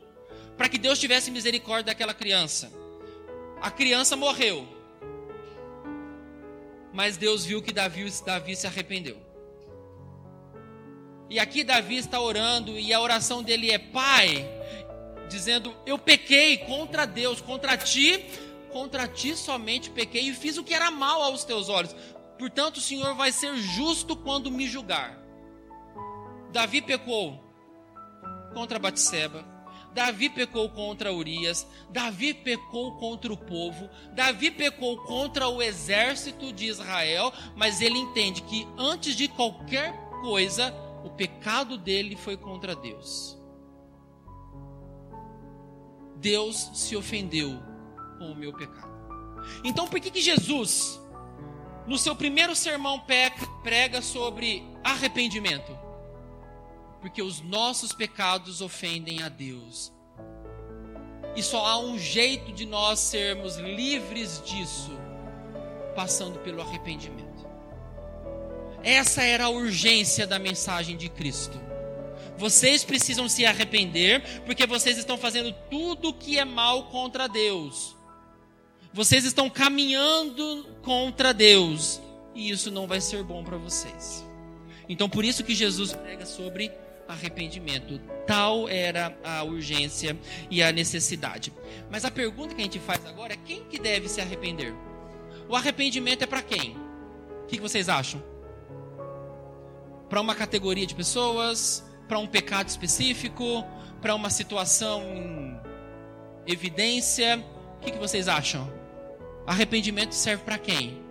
[0.57, 2.73] para que Deus tivesse misericórdia daquela criança.
[3.61, 4.67] A criança morreu,
[6.93, 9.19] mas Deus viu que Davi, Davi se arrependeu.
[11.29, 14.49] E aqui Davi está orando e a oração dele é: Pai,
[15.29, 18.25] dizendo: Eu pequei contra Deus, contra ti,
[18.73, 21.95] contra ti somente pequei e fiz o que era mal aos teus olhos.
[22.39, 25.19] Portanto, o Senhor vai ser justo quando me julgar.
[26.53, 27.43] Davi pecou
[28.53, 29.57] contra Batseba.
[29.97, 36.67] Davi pecou contra Urias, Davi pecou contra o povo, Davi pecou contra o exército de
[36.67, 40.71] Israel, mas ele entende que antes de qualquer coisa,
[41.03, 43.39] o pecado dele foi contra Deus.
[46.17, 47.59] Deus se ofendeu
[48.19, 48.95] com o meu pecado.
[49.65, 51.01] Então, por que, que Jesus
[51.87, 53.03] no seu primeiro sermão
[53.63, 55.77] prega sobre arrependimento.
[57.01, 59.93] Porque os nossos pecados ofendem a Deus.
[61.37, 64.91] E só há um jeito de nós sermos livres disso,
[65.95, 67.47] passando pelo arrependimento.
[68.83, 71.61] Essa era a urgência da mensagem de Cristo.
[72.39, 77.96] Vocês precisam se arrepender, porque vocês estão fazendo tudo o que é mal contra Deus.
[78.97, 82.01] Vocês estão caminhando contra Deus
[82.35, 84.27] e isso não vai ser bom para vocês.
[84.89, 86.73] Então, por isso que Jesus prega sobre
[87.07, 88.01] arrependimento.
[88.27, 90.17] Tal era a urgência
[90.51, 91.53] e a necessidade.
[91.91, 94.73] Mas a pergunta que a gente faz agora é quem que deve se arrepender?
[95.47, 96.75] O arrependimento é para quem?
[97.43, 98.25] O que vocês acham?
[100.09, 101.85] Para uma categoria de pessoas?
[102.09, 103.63] Para um pecado específico?
[104.01, 105.61] Para uma situação em
[106.47, 107.45] evidência?
[107.77, 108.76] O que vocês acham?
[109.47, 111.03] Arrependimento serve para quem?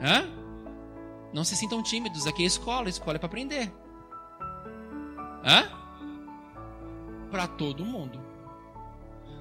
[0.00, 0.28] Hã?
[1.32, 3.72] Não se sintam tímidos, aqui é escola, escola é para aprender.
[5.44, 5.70] Hã?
[7.30, 8.20] Para todo mundo.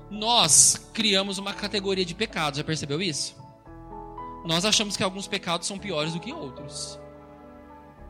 [0.10, 3.36] Nós criamos uma categoria de pecados, já percebeu isso?
[4.46, 7.00] Nós achamos que alguns pecados são piores do que outros.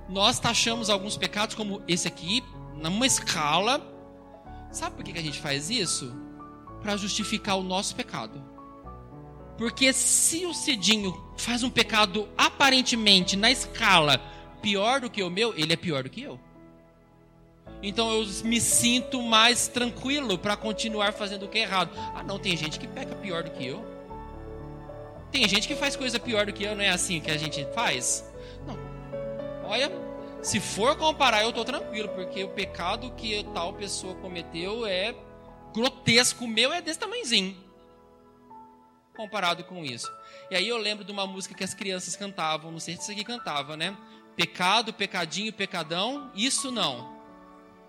[0.10, 2.44] Nós taxamos alguns pecados como esse aqui,
[2.76, 3.82] numa escala.
[4.72, 6.23] Sabe por que a gente faz isso?
[6.84, 8.44] Para justificar o nosso pecado.
[9.58, 14.22] Porque se o Cidinho faz um pecado aparentemente na escala
[14.62, 16.40] pior do que o meu, ele é pior do que eu.
[17.82, 21.92] Então eu me sinto mais tranquilo para continuar fazendo o que é errado.
[22.14, 23.84] Ah, não, tem gente que peca pior do que eu.
[25.32, 27.66] Tem gente que faz coisa pior do que eu, não é assim que a gente
[27.74, 28.24] faz?
[28.68, 28.78] Não.
[29.66, 29.92] Olha,
[30.42, 35.16] se for comparar, eu estou tranquilo, porque o pecado que tal pessoa cometeu é
[35.74, 36.46] grotesco.
[36.46, 37.58] O meu é desse tamanhozinho.
[39.16, 40.12] Comparado com isso.
[40.50, 43.12] E aí eu lembro de uma música que as crianças cantavam, não sei se isso
[43.12, 43.96] aqui cantava, né?
[44.36, 47.14] Pecado, pecadinho, pecadão, isso não.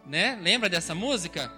[0.05, 0.39] Né?
[0.43, 1.51] Lembra dessa música?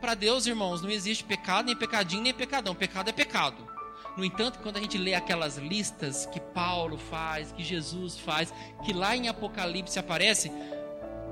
[0.00, 2.74] Para Deus, irmãos, não existe pecado, nem pecadinho, nem pecadão.
[2.74, 3.76] Pecado é pecado.
[4.16, 8.52] No entanto, quando a gente lê aquelas listas que Paulo faz, que Jesus faz,
[8.84, 10.50] que lá em Apocalipse aparece,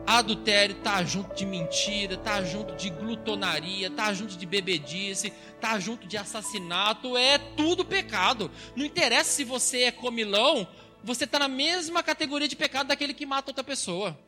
[0.07, 6.07] adultério tá junto de mentira, tá junto de glutonaria, tá junto de bebedice, tá junto
[6.07, 8.51] de assassinato, é tudo pecado.
[8.77, 10.69] Não interessa se você é comilão,
[11.03, 14.19] você está na mesma categoria de pecado daquele que mata outra pessoa.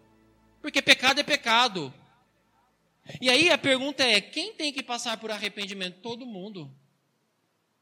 [0.63, 1.93] Porque pecado é pecado.
[3.21, 6.01] E aí a pergunta é: quem tem que passar por arrependimento?
[6.01, 6.71] Todo mundo.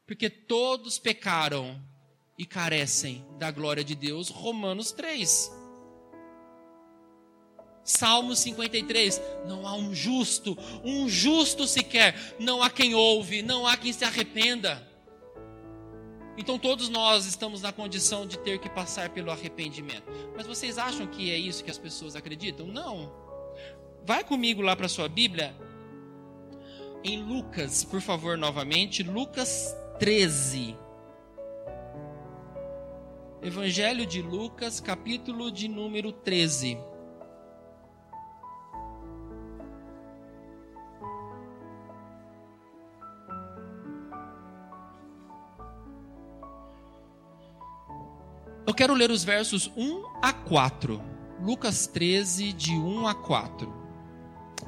[0.07, 1.81] Porque todos pecaram
[2.39, 4.29] e carecem da glória de Deus.
[4.29, 5.64] Romanos 3.
[7.85, 13.77] Salmo 53, não há um justo, um justo sequer, não há quem ouve, não há
[13.77, 14.83] quem se arrependa.
[16.37, 20.05] Então todos nós estamos na condição de ter que passar pelo arrependimento.
[20.35, 22.67] Mas vocês acham que é isso que as pessoas acreditam?
[22.67, 23.13] Não.
[24.05, 25.55] Vai comigo lá para sua Bíblia,
[27.05, 30.75] em Lucas, por favor, novamente, Lucas 13.
[33.43, 36.79] Evangelho de Lucas, capítulo de número 13.
[48.67, 51.01] Eu quero ler os versos 1 a 4.
[51.43, 53.73] Lucas 13, de 1 a 4.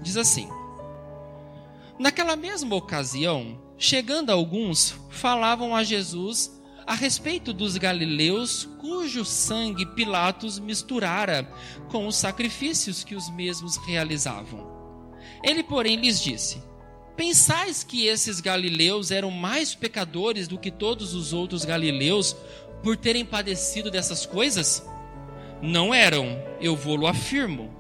[0.02, 0.48] Diz assim:
[1.98, 10.58] Naquela mesma ocasião, chegando alguns, falavam a Jesus a respeito dos galileus cujo sangue Pilatos
[10.58, 11.50] misturara
[11.90, 14.76] com os sacrifícios que os mesmos realizavam.
[15.42, 16.62] Ele, porém, lhes disse:
[17.16, 22.36] Pensais que esses galileus eram mais pecadores do que todos os outros galileus
[22.82, 24.84] por terem padecido dessas coisas?
[25.60, 27.74] Não eram, eu vou-lo afirmo.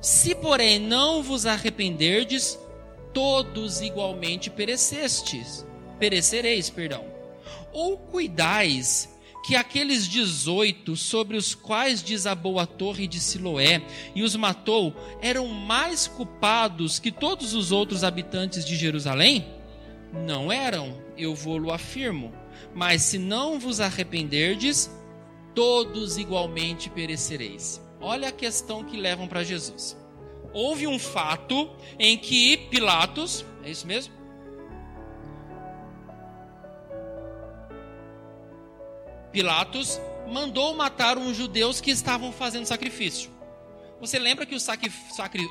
[0.00, 2.58] Se, porém, não vos arrependerdes,
[3.12, 5.66] todos igualmente perecestes.
[5.98, 7.04] Perecereis, perdão.
[7.72, 9.08] Ou cuidais
[9.44, 13.82] que aqueles dezoito sobre os quais desabou a torre de Siloé
[14.14, 19.46] e os matou eram mais culpados que todos os outros habitantes de Jerusalém?
[20.12, 22.32] Não eram, eu vou-lo afirmo.
[22.74, 24.90] Mas se não vos arrependerdes,
[25.54, 27.80] todos igualmente perecereis.
[28.00, 29.96] Olha a questão que levam para Jesus.
[30.52, 34.14] Houve um fato em que Pilatos, é isso mesmo?
[39.32, 43.30] Pilatos mandou matar uns judeus que estavam fazendo sacrifício.
[44.00, 44.90] Você lembra que os, sacri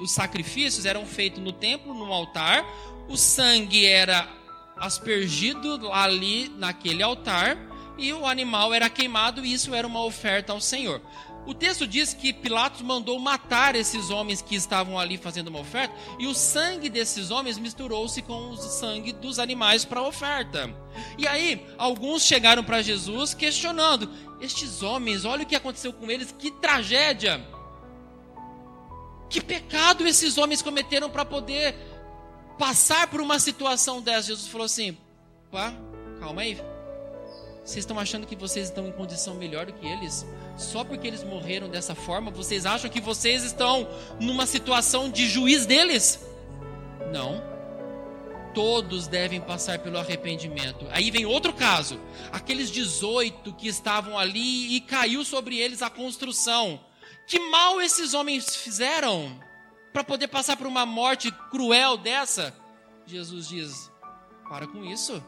[0.01, 2.65] os sacrifícios eram feitos no templo, no altar,
[3.09, 4.27] o sangue era
[4.77, 7.57] aspergido ali naquele altar
[7.97, 11.01] e o animal era queimado e isso era uma oferta ao Senhor.
[11.45, 15.93] O texto diz que Pilatos mandou matar esses homens que estavam ali fazendo uma oferta
[16.17, 20.73] e o sangue desses homens misturou-se com o sangue dos animais para a oferta.
[21.17, 24.09] E aí, alguns chegaram para Jesus questionando:
[24.39, 27.45] Estes homens, olha o que aconteceu com eles, que tragédia!
[29.29, 31.75] Que pecado esses homens cometeram para poder
[32.63, 34.97] passar por uma situação dessa, Jesus falou assim:
[35.51, 35.73] pá,
[36.17, 36.57] calma aí.
[37.61, 40.25] Vocês estão achando que vocês estão em condição melhor do que eles?
[40.57, 43.85] Só porque eles morreram dessa forma, vocês acham que vocês estão
[44.17, 46.25] numa situação de juiz deles?
[47.11, 47.43] Não.
[48.53, 50.87] Todos devem passar pelo arrependimento.
[50.91, 51.99] Aí vem outro caso.
[52.31, 56.79] Aqueles 18 que estavam ali e caiu sobre eles a construção.
[57.27, 59.37] Que mal esses homens fizeram?
[59.93, 62.53] Para poder passar por uma morte cruel dessa?
[63.05, 63.91] Jesus diz:
[64.49, 65.23] para com isso.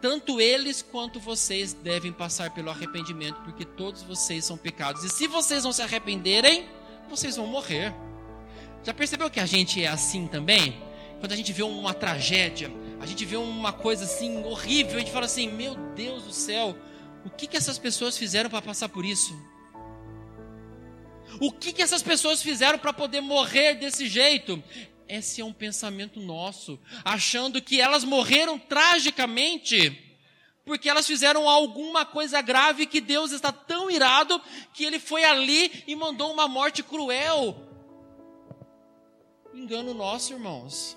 [0.00, 5.02] Tanto eles quanto vocês devem passar pelo arrependimento, porque todos vocês são pecados.
[5.02, 6.68] E se vocês não se arrependerem,
[7.08, 7.94] vocês vão morrer.
[8.84, 10.80] Já percebeu que a gente é assim também?
[11.18, 15.10] Quando a gente vê uma tragédia, a gente vê uma coisa assim horrível, a gente
[15.10, 16.76] fala assim: Meu Deus do céu,
[17.24, 19.34] o que, que essas pessoas fizeram para passar por isso?
[21.40, 24.62] O que, que essas pessoas fizeram para poder morrer desse jeito?
[25.08, 30.02] Esse é um pensamento nosso, achando que elas morreram tragicamente
[30.66, 34.42] porque elas fizeram alguma coisa grave que Deus está tão irado
[34.74, 37.56] que ele foi ali e mandou uma morte cruel.
[39.54, 40.95] Engano nosso, irmãos.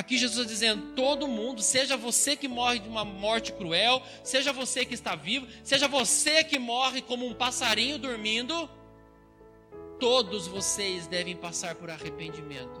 [0.00, 4.82] Aqui Jesus dizendo: todo mundo, seja você que morre de uma morte cruel, seja você
[4.82, 8.66] que está vivo, seja você que morre como um passarinho dormindo,
[9.98, 12.80] todos vocês devem passar por arrependimento.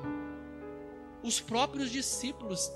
[1.22, 2.72] Os próprios discípulos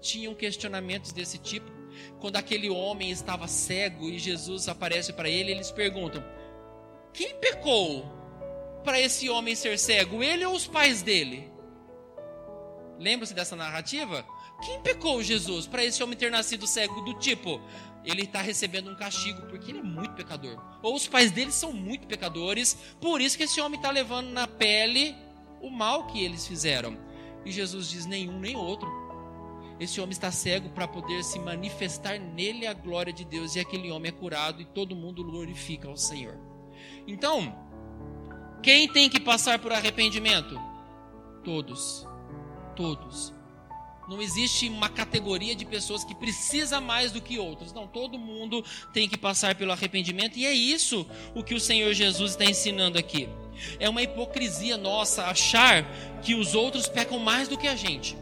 [0.00, 1.70] tinham questionamentos desse tipo.
[2.18, 6.24] Quando aquele homem estava cego e Jesus aparece para ele, eles perguntam:
[7.12, 8.10] Quem pecou
[8.82, 11.51] para esse homem ser cego, ele ou os pais dele?
[12.98, 14.24] Lembra-se dessa narrativa?
[14.64, 17.60] Quem pecou Jesus para esse homem ter nascido cego do tipo?
[18.04, 20.60] Ele está recebendo um castigo porque ele é muito pecador.
[20.82, 24.46] Ou os pais dele são muito pecadores, por isso que esse homem está levando na
[24.46, 25.14] pele
[25.60, 26.98] o mal que eles fizeram.
[27.44, 29.02] E Jesus diz: nenhum nem outro.
[29.80, 33.90] Esse homem está cego para poder se manifestar nele a glória de Deus, e aquele
[33.90, 36.38] homem é curado e todo mundo glorifica ao Senhor.
[37.06, 37.52] Então,
[38.62, 40.56] quem tem que passar por arrependimento?
[41.44, 42.06] Todos.
[42.74, 43.32] Todos.
[44.08, 47.72] Não existe uma categoria de pessoas que precisa mais do que outras.
[47.72, 51.92] Não, todo mundo tem que passar pelo arrependimento e é isso o que o Senhor
[51.92, 53.28] Jesus está ensinando aqui.
[53.78, 55.84] É uma hipocrisia nossa achar
[56.20, 58.16] que os outros pecam mais do que a gente,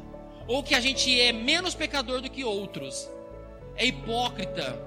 [0.47, 3.09] ou que a gente é menos pecador do que outros.
[3.75, 4.79] É hipócrita.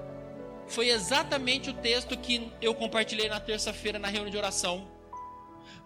[0.68, 4.93] Foi exatamente o texto que eu compartilhei na terça-feira na reunião de oração.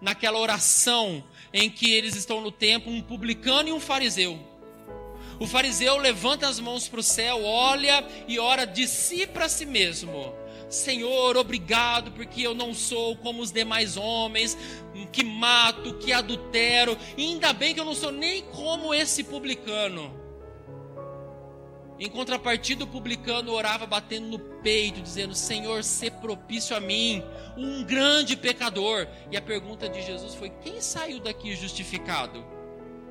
[0.01, 1.23] Naquela oração
[1.53, 4.39] em que eles estão no templo, um publicano e um fariseu.
[5.39, 9.65] O fariseu levanta as mãos para o céu, olha e ora de si para si
[9.65, 10.33] mesmo.
[10.69, 14.57] Senhor, obrigado, porque eu não sou como os demais homens,
[15.11, 20.18] que mato, que adultero, e ainda bem que eu não sou nem como esse publicano.
[21.99, 27.21] Em contrapartida, o publicano orava batendo no peito, dizendo: Senhor, se propício a mim,
[27.57, 29.07] um grande pecador.
[29.29, 32.45] E a pergunta de Jesus foi: quem saiu daqui justificado?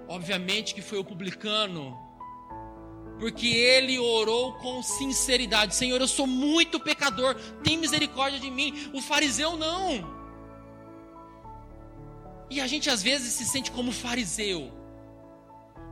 [0.09, 2.09] Obviamente que foi o publicano
[3.19, 8.91] porque ele orou com sinceridade: Senhor, eu sou muito pecador, tem misericórdia de mim.
[8.93, 10.17] O fariseu não.
[12.51, 14.73] E a gente às vezes se sente como fariseu,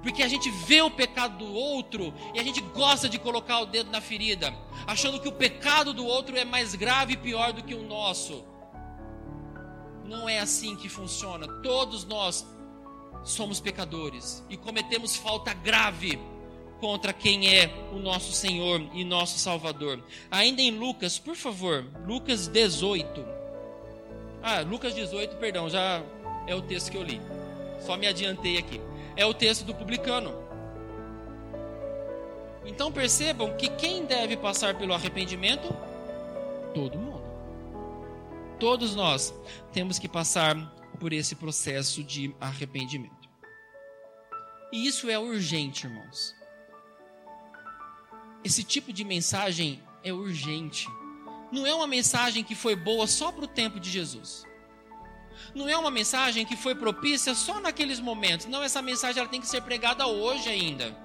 [0.07, 3.66] porque a gente vê o pecado do outro e a gente gosta de colocar o
[3.66, 4.54] dedo na ferida,
[4.86, 8.44] achando que o pecado do outro é mais grave e pior do que o nosso.
[10.04, 11.48] Não é assim que funciona.
[11.61, 12.46] Todos nós
[13.24, 16.20] somos pecadores e cometemos falta grave
[16.78, 20.00] contra quem é o nosso Senhor e nosso Salvador.
[20.30, 23.26] Ainda em Lucas, por favor, Lucas 18.
[24.40, 26.00] Ah, Lucas 18, perdão, já
[26.46, 27.20] é o texto que eu li.
[27.80, 28.80] Só me adiantei aqui.
[29.17, 30.33] É o texto do publicano.
[32.64, 35.69] Então percebam que quem deve passar pelo arrependimento?
[36.75, 37.25] Todo mundo.
[38.59, 39.33] Todos nós
[39.73, 40.57] temos que passar
[40.99, 43.29] por esse processo de arrependimento.
[44.73, 46.35] E isso é urgente, irmãos.
[48.45, 50.89] Esse tipo de mensagem é urgente.
[51.53, 54.45] Não é uma mensagem que foi boa só para o tempo de Jesus.
[55.55, 58.47] Não é uma mensagem que foi propícia só naqueles momentos.
[58.47, 60.97] Não, essa mensagem ela tem que ser pregada hoje ainda.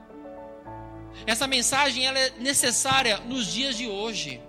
[1.25, 4.41] Essa mensagem ela é necessária nos dias de hoje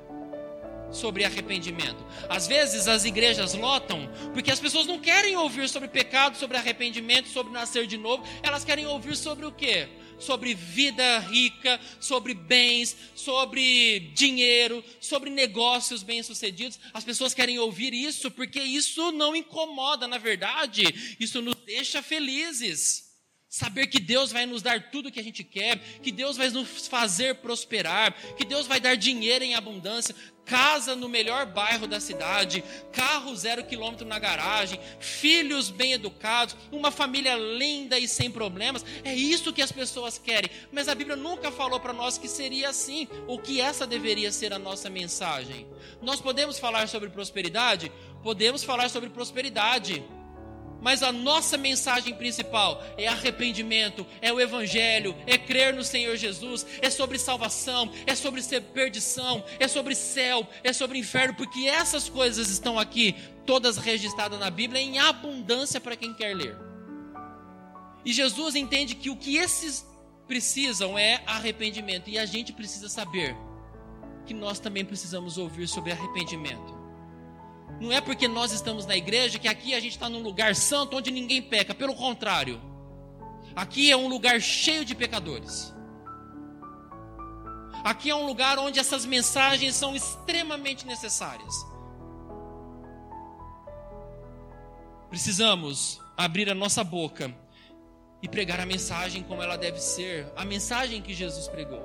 [0.93, 2.05] sobre arrependimento.
[2.29, 7.29] Às vezes as igrejas lotam porque as pessoas não querem ouvir sobre pecado, sobre arrependimento,
[7.29, 8.25] sobre nascer de novo.
[8.43, 9.89] Elas querem ouvir sobre o quê?
[10.19, 16.79] Sobre vida rica, sobre bens, sobre dinheiro, sobre negócios bem-sucedidos.
[16.95, 23.13] As pessoas querem ouvir isso porque isso não incomoda, na verdade, isso nos deixa felizes.
[23.53, 26.49] Saber que Deus vai nos dar tudo o que a gente quer, que Deus vai
[26.49, 32.01] nos fazer prosperar, que Deus vai dar dinheiro em abundância, casa no melhor bairro da
[32.01, 32.63] cidade,
[32.93, 38.85] carro zero quilômetro na garagem, filhos bem educados, uma família linda e sem problemas.
[39.05, 40.51] É isso que as pessoas querem.
[40.71, 44.53] Mas a Bíblia nunca falou para nós que seria assim, ou que essa deveria ser
[44.53, 45.67] a nossa mensagem.
[46.01, 47.93] Nós podemos falar sobre prosperidade?
[48.23, 50.03] Podemos falar sobre prosperidade.
[50.83, 56.67] Mas a nossa mensagem principal é arrependimento, é o Evangelho, é crer no Senhor Jesus,
[56.83, 62.09] é sobre salvação, é sobre ser perdição, é sobre céu, é sobre inferno, porque essas
[62.09, 63.15] coisas estão aqui,
[63.47, 66.59] todas registradas na Bíblia, em abundância para quem quer ler.
[68.05, 69.87] E Jesus entende que o que esses
[70.27, 73.37] precisam é arrependimento, e a gente precisa saber
[74.27, 76.82] que nós também precisamos ouvir sobre arrependimento.
[77.83, 80.97] Não é porque nós estamos na igreja que aqui a gente está num lugar santo
[80.97, 81.75] onde ninguém peca.
[81.75, 82.61] Pelo contrário,
[83.57, 85.75] aqui é um lugar cheio de pecadores.
[87.83, 91.53] Aqui é um lugar onde essas mensagens são extremamente necessárias.
[95.11, 97.35] Precisamos abrir a nossa boca
[98.23, 101.85] e pregar a mensagem como ela deve ser, a mensagem que Jesus pregou,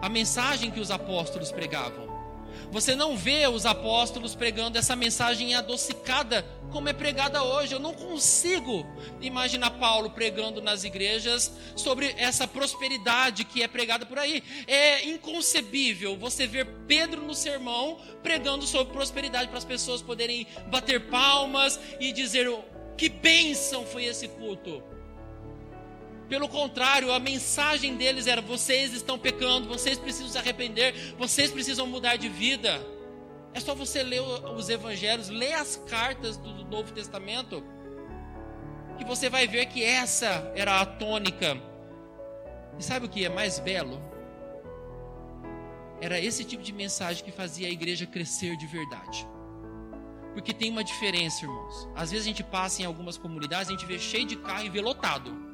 [0.00, 2.17] a mensagem que os apóstolos pregavam.
[2.70, 7.74] Você não vê os apóstolos pregando essa mensagem adocicada como é pregada hoje.
[7.74, 8.86] Eu não consigo
[9.20, 14.42] imaginar Paulo pregando nas igrejas sobre essa prosperidade que é pregada por aí.
[14.66, 21.08] É inconcebível você ver Pedro no sermão pregando sobre prosperidade para as pessoas poderem bater
[21.08, 22.48] palmas e dizer
[22.96, 24.82] que bênção foi esse culto.
[26.28, 31.86] Pelo contrário, a mensagem deles era: vocês estão pecando, vocês precisam se arrepender, vocês precisam
[31.86, 32.80] mudar de vida.
[33.54, 37.64] É só você ler os evangelhos, ler as cartas do Novo Testamento,
[38.98, 41.60] que você vai ver que essa era a tônica.
[42.78, 44.00] E sabe o que é mais belo?
[46.00, 49.26] Era esse tipo de mensagem que fazia a igreja crescer de verdade.
[50.34, 51.88] Porque tem uma diferença, irmãos.
[51.96, 54.68] Às vezes a gente passa em algumas comunidades, a gente vê cheio de carro e
[54.68, 55.47] vê lotado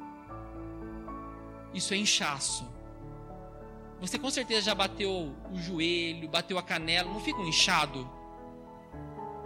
[1.75, 2.65] isso é inchaço.
[3.99, 8.09] Você com certeza já bateu o joelho, bateu a canela, não fica um inchado?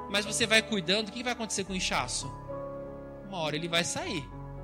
[0.09, 2.31] Mas você vai cuidando, o que vai acontecer com o inchaço?
[3.27, 4.23] Uma hora ele vai sair,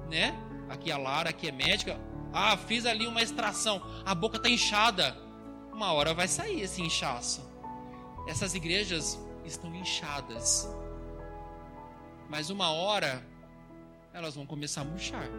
[0.10, 0.34] né?
[0.70, 2.00] Aqui a Lara, aqui é médica.
[2.34, 5.16] Ah, fiz ali uma extração, a boca está inchada.
[5.72, 7.48] Uma hora vai sair esse inchaço.
[8.28, 10.68] Essas igrejas estão inchadas.
[12.30, 13.26] Mas uma hora
[14.14, 15.30] elas vão começar a murchar.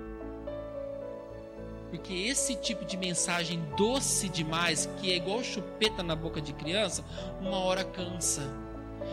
[1.91, 7.05] Porque esse tipo de mensagem doce demais, que é igual chupeta na boca de criança,
[7.41, 8.43] uma hora cansa.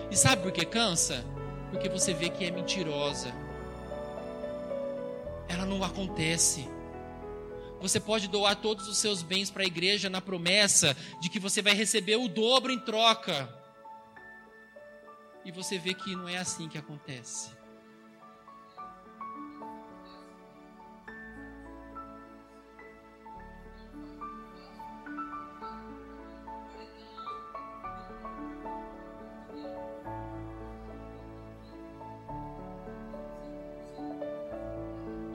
[0.09, 1.23] E sabe por que cansa?
[1.69, 3.33] Porque você vê que é mentirosa.
[5.47, 6.67] Ela não acontece.
[7.81, 11.61] Você pode doar todos os seus bens para a igreja na promessa de que você
[11.61, 13.49] vai receber o dobro em troca.
[15.45, 17.62] E você vê que não é assim que acontece.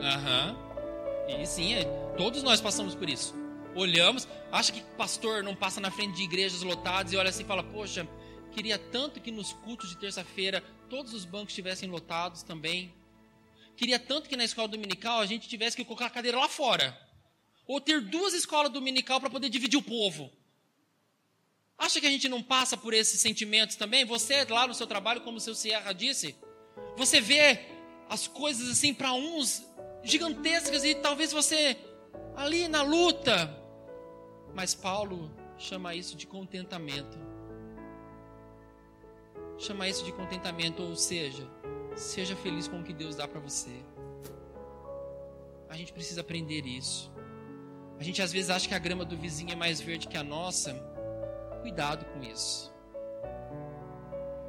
[0.09, 0.57] Aham.
[1.29, 1.85] E sim, é,
[2.17, 3.35] todos nós passamos por isso.
[3.75, 7.47] Olhamos, acha que pastor não passa na frente de igrejas lotadas e olha assim e
[7.47, 8.09] fala: Poxa,
[8.51, 12.95] queria tanto que nos cultos de terça-feira todos os bancos estivessem lotados também.
[13.77, 16.99] Queria tanto que na escola dominical a gente tivesse que colocar a cadeira lá fora.
[17.67, 20.33] Ou ter duas escolas dominical para poder dividir o povo.
[21.77, 24.05] Acha que a gente não passa por esses sentimentos também?
[24.07, 26.35] Você lá no seu trabalho, como o seu Sierra disse,
[26.97, 27.61] você vê
[28.09, 29.63] as coisas assim para uns
[30.03, 31.77] gigantescas e talvez você
[32.37, 33.55] ali na luta.
[34.55, 37.19] Mas Paulo chama isso de contentamento.
[39.59, 41.45] Chama isso de contentamento, ou seja,
[41.97, 43.83] seja feliz com o que Deus dá para você.
[45.69, 47.13] A gente precisa aprender isso.
[47.99, 50.23] A gente às vezes acha que a grama do vizinho é mais verde que a
[50.23, 50.73] nossa.
[51.61, 52.73] Cuidado com isso.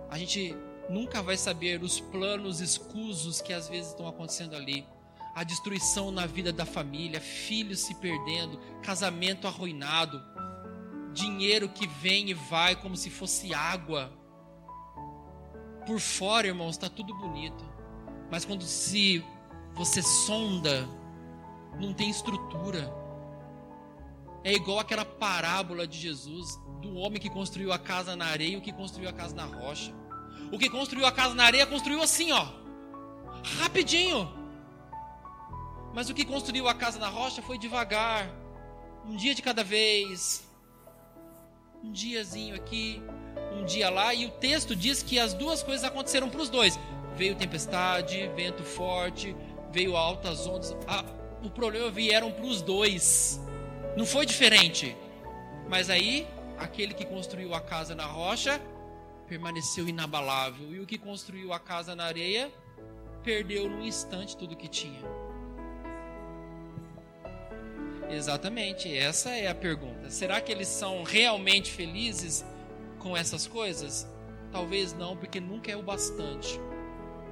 [0.10, 0.56] A gente
[0.88, 4.86] nunca vai saber os planos escusos que às vezes estão acontecendo ali
[5.40, 10.22] a destruição na vida da família, filhos se perdendo, casamento arruinado,
[11.14, 14.12] dinheiro que vem e vai como se fosse água.
[15.88, 17.64] Por fora, irmãos, está tudo bonito,
[18.30, 19.24] mas quando se
[19.76, 20.86] você sonda,
[21.80, 22.94] não tem estrutura.
[24.44, 28.58] É igual aquela parábola de Jesus do homem que construiu a casa na areia e
[28.58, 29.96] o que construiu a casa na rocha.
[30.52, 32.46] O que construiu a casa na areia construiu assim, ó,
[33.62, 34.39] rapidinho.
[35.94, 38.30] Mas o que construiu a casa na rocha foi devagar,
[39.06, 40.48] um dia de cada vez,
[41.84, 43.02] um diazinho aqui,
[43.54, 46.80] um dia lá, e o texto diz que as duas coisas aconteceram para os dois.
[47.16, 49.36] Veio tempestade, vento forte,
[49.72, 50.76] veio altas ondas.
[50.88, 51.04] Ah,
[51.44, 53.40] o problema vieram para os dois.
[53.98, 54.96] Não foi diferente.
[55.68, 56.28] Mas aí,
[56.58, 58.62] aquele que construiu a casa na rocha
[59.28, 62.52] permaneceu inabalável, e o que construiu a casa na areia
[63.24, 65.02] perdeu num instante tudo que tinha.
[68.10, 70.10] Exatamente, essa é a pergunta.
[70.10, 72.44] Será que eles são realmente felizes
[72.98, 74.08] com essas coisas?
[74.52, 76.60] Talvez não, porque nunca é o bastante.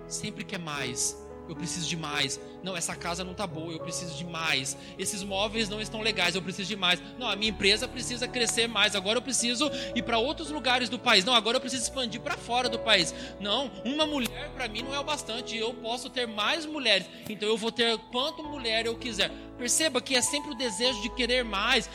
[0.07, 1.17] Sempre quer mais.
[1.47, 2.39] Eu preciso de mais.
[2.63, 4.77] Não, essa casa não está boa, eu preciso de mais.
[4.97, 7.01] Esses móveis não estão legais, eu preciso de mais.
[7.17, 8.95] Não, a minha empresa precisa crescer mais.
[8.95, 11.23] Agora eu preciso ir para outros lugares do país.
[11.23, 13.13] Não, agora eu preciso expandir para fora do país.
[13.39, 15.57] Não, uma mulher para mim não é o bastante.
[15.57, 17.07] Eu posso ter mais mulheres.
[17.29, 19.31] Então eu vou ter quanto mulher eu quiser.
[19.57, 21.89] Perceba que é sempre o desejo de querer mais.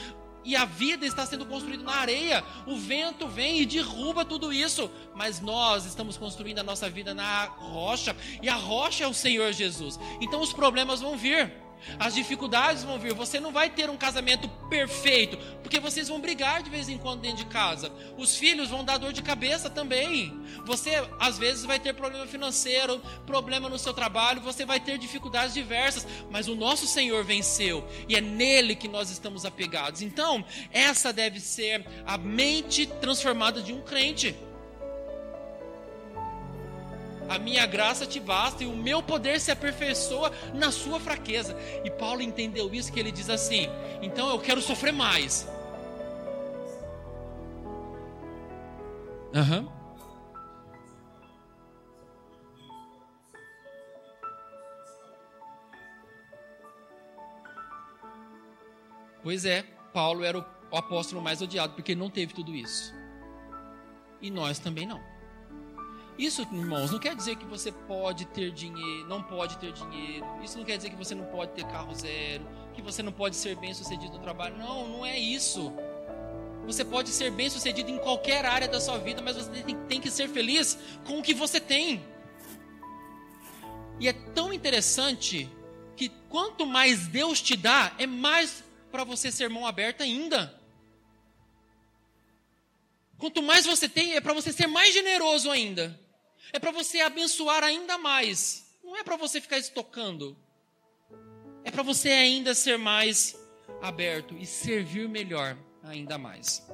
[0.45, 2.45] E a vida está sendo construída na areia.
[2.67, 4.91] O vento vem e derruba tudo isso.
[5.15, 8.17] Mas nós estamos construindo a nossa vida na rocha.
[8.43, 9.99] E a rocha é o Senhor Jesus.
[10.21, 11.53] Então os problemas vão vir.
[11.99, 13.15] As dificuldades vão vir.
[13.15, 17.21] Você não vai ter um casamento perfeito, porque vocês vão brigar de vez em quando
[17.21, 17.91] dentro de casa.
[18.17, 20.41] Os filhos vão dar dor de cabeça também.
[20.65, 25.55] Você, às vezes, vai ter problema financeiro, problema no seu trabalho, você vai ter dificuldades
[25.55, 30.03] diversas, mas o nosso Senhor venceu e é nele que nós estamos apegados.
[30.03, 34.35] Então, essa deve ser a mente transformada de um crente
[37.33, 41.57] a minha graça te basta e o meu poder se aperfeiçoa na sua fraqueza.
[41.85, 43.69] E Paulo entendeu isso que ele diz assim:
[44.03, 45.49] então eu quero sofrer mais.
[49.35, 49.69] Uhum.
[59.23, 59.63] Pois é,
[59.95, 62.93] Paulo era o apóstolo mais odiado porque não teve tudo isso.
[64.21, 65.12] E nós também não.
[66.19, 70.27] Isso, irmãos, não quer dizer que você pode ter dinheiro, não pode ter dinheiro.
[70.43, 73.35] Isso não quer dizer que você não pode ter carro zero, que você não pode
[73.37, 74.57] ser bem sucedido no trabalho.
[74.57, 75.73] Não, não é isso.
[76.67, 79.51] Você pode ser bem sucedido em qualquer área da sua vida, mas você
[79.89, 82.05] tem, que ser feliz com o que você tem.
[83.99, 85.51] E é tão interessante
[85.97, 90.62] que quanto mais Deus te dá, é mais para você ser mão aberta ainda.
[93.23, 95.97] Quanto mais você tem, é para você ser mais generoso ainda
[96.53, 98.77] é para você abençoar ainda mais.
[98.85, 100.37] Não é para você ficar estocando.
[101.65, 103.35] É para você ainda ser mais
[103.81, 106.67] aberto e servir melhor ainda mais.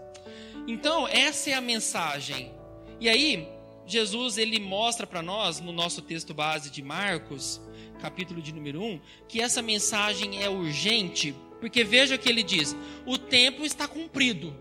[0.67, 2.53] Então, essa é a mensagem.
[2.99, 3.49] E aí,
[3.87, 7.61] Jesus ele mostra para nós no nosso texto base de Marcos,
[8.01, 12.75] capítulo de número 1, que essa mensagem é urgente, porque veja que ele diz:
[13.07, 14.57] "O tempo está cumprido".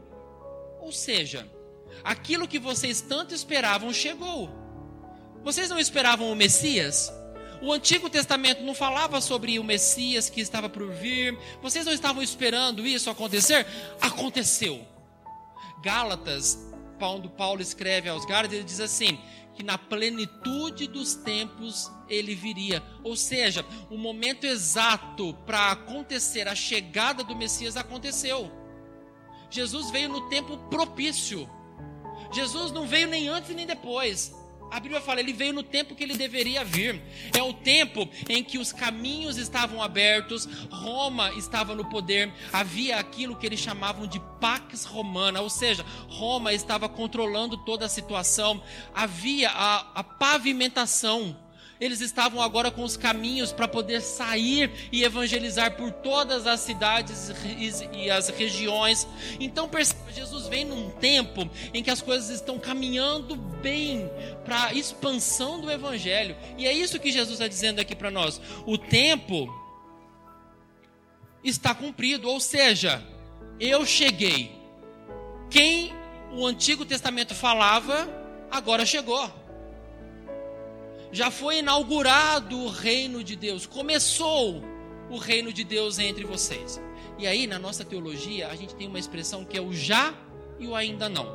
[0.80, 1.50] Ou seja,
[2.04, 4.50] aquilo que vocês tanto esperavam chegou.
[5.44, 7.12] Vocês não esperavam o Messias?
[7.62, 11.38] O Antigo Testamento não falava sobre o Messias que estava por vir.
[11.62, 13.66] Vocês não estavam esperando isso acontecer?
[14.00, 14.86] Aconteceu.
[15.82, 16.58] Gálatas,
[17.00, 19.20] quando Paulo escreve aos Gálatas, ele diz assim:
[19.58, 22.84] que na plenitude dos tempos ele viria.
[23.04, 28.52] Ou seja, o momento exato para acontecer a chegada do Messias aconteceu.
[29.50, 31.50] Jesus veio no tempo propício.
[32.32, 34.34] Jesus não veio nem antes nem depois.
[34.70, 37.02] A Bíblia fala, ele veio no tempo que ele deveria vir.
[37.34, 43.36] É o tempo em que os caminhos estavam abertos, Roma estava no poder, havia aquilo
[43.36, 48.62] que eles chamavam de Pax Romana, ou seja, Roma estava controlando toda a situação,
[48.94, 51.36] havia a, a pavimentação
[51.80, 57.32] eles estavam agora com os caminhos para poder sair e evangelizar por todas as cidades
[57.94, 59.08] e as regiões.
[59.40, 64.10] Então, perceba, Jesus vem num tempo em que as coisas estão caminhando bem
[64.44, 66.36] para a expansão do evangelho.
[66.58, 68.42] E é isso que Jesus está dizendo aqui para nós.
[68.66, 69.48] O tempo
[71.44, 73.04] está cumprido, ou seja,
[73.60, 74.52] eu cheguei.
[75.50, 75.94] Quem
[76.32, 78.10] o Antigo Testamento falava,
[78.52, 79.47] agora chegou
[81.18, 84.64] já foi inaugurado o reino de Deus, começou
[85.10, 86.80] o reino de Deus entre vocês.
[87.18, 90.14] E aí, na nossa teologia, a gente tem uma expressão que é o já
[90.60, 91.28] e o ainda não.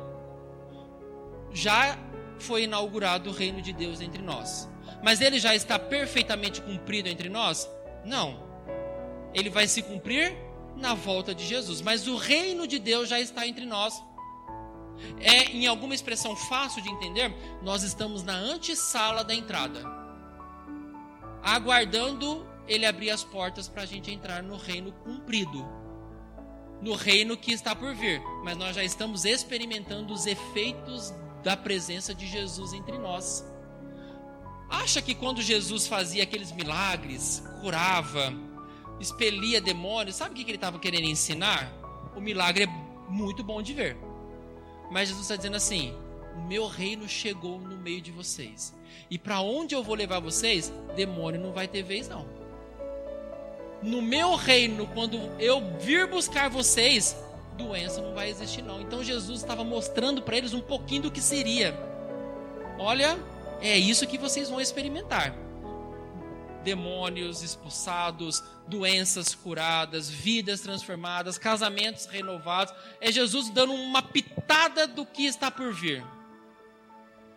[1.51, 1.99] Já
[2.39, 4.69] foi inaugurado o reino de Deus entre nós.
[5.03, 7.69] Mas ele já está perfeitamente cumprido entre nós?
[8.05, 8.41] Não.
[9.33, 10.33] Ele vai se cumprir
[10.77, 11.81] na volta de Jesus.
[11.81, 14.01] Mas o reino de Deus já está entre nós.
[15.19, 19.81] É, em alguma expressão fácil de entender, nós estamos na antessala da entrada,
[21.41, 25.67] aguardando ele abrir as portas para a gente entrar no reino cumprido,
[26.81, 28.21] no reino que está por vir.
[28.43, 31.13] Mas nós já estamos experimentando os efeitos
[31.43, 33.45] da presença de Jesus entre nós.
[34.69, 38.33] Acha que quando Jesus fazia aqueles milagres, curava,
[38.99, 41.71] expelia demônios, sabe o que ele estava querendo ensinar?
[42.15, 42.67] O milagre é
[43.09, 43.97] muito bom de ver.
[44.93, 45.91] Mas Jesus está dizendo assim:
[46.37, 48.73] o meu reino chegou no meio de vocês.
[49.09, 52.27] E para onde eu vou levar vocês, demônio não vai ter vez, não.
[53.81, 57.17] No meu reino, quando eu vir buscar vocês,
[57.57, 58.79] doença não vai existir, não.
[58.79, 61.75] Então Jesus estava mostrando para eles um pouquinho do que seria.
[62.77, 63.17] Olha,
[63.61, 65.35] é isso que vocês vão experimentar
[66.63, 72.73] demônios expulsados, doenças curadas, vidas transformadas, casamentos renovados.
[72.99, 76.03] É Jesus dando uma pitada do que está por vir.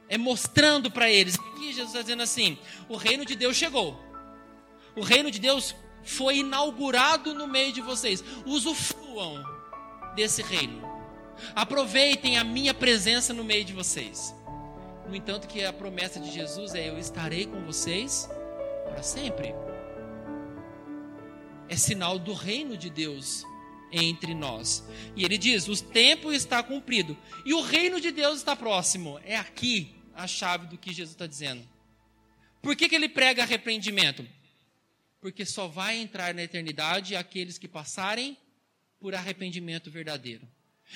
[0.08, 1.38] É mostrando para eles.
[1.38, 2.58] Aqui Jesus está dizendo assim:
[2.88, 4.00] o reino de Deus chegou.
[4.94, 8.22] O reino de Deus foi inaugurado no meio de vocês.
[8.46, 9.42] Usufruam
[10.14, 10.86] desse reino.
[11.54, 14.34] Aproveitem a minha presença no meio de vocês.
[15.06, 18.28] No entanto, que a promessa de Jesus é: Eu estarei com vocês
[18.88, 19.65] para sempre.
[21.68, 23.44] É sinal do reino de Deus
[23.92, 24.84] entre nós.
[25.14, 29.20] E ele diz: o tempo está cumprido e o reino de Deus está próximo.
[29.24, 31.66] É aqui a chave do que Jesus está dizendo.
[32.62, 34.26] Por que, que ele prega arrependimento?
[35.20, 38.36] Porque só vai entrar na eternidade aqueles que passarem
[38.98, 40.46] por arrependimento verdadeiro.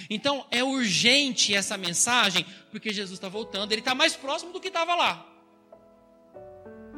[0.09, 4.69] Então é urgente essa mensagem, porque Jesus está voltando, ele está mais próximo do que
[4.69, 5.27] estava lá.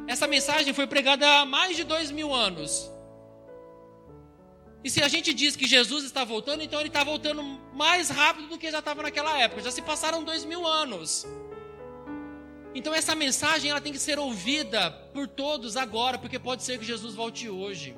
[0.07, 2.92] Essa mensagem foi pregada há mais de dois mil anos.
[4.83, 7.41] E se a gente diz que Jesus está voltando, então ele está voltando
[7.73, 9.61] mais rápido do que já estava naquela época.
[9.61, 11.25] Já se passaram dois mil anos.
[12.75, 16.85] Então essa mensagem ela tem que ser ouvida por todos agora, porque pode ser que
[16.85, 17.95] Jesus volte hoje.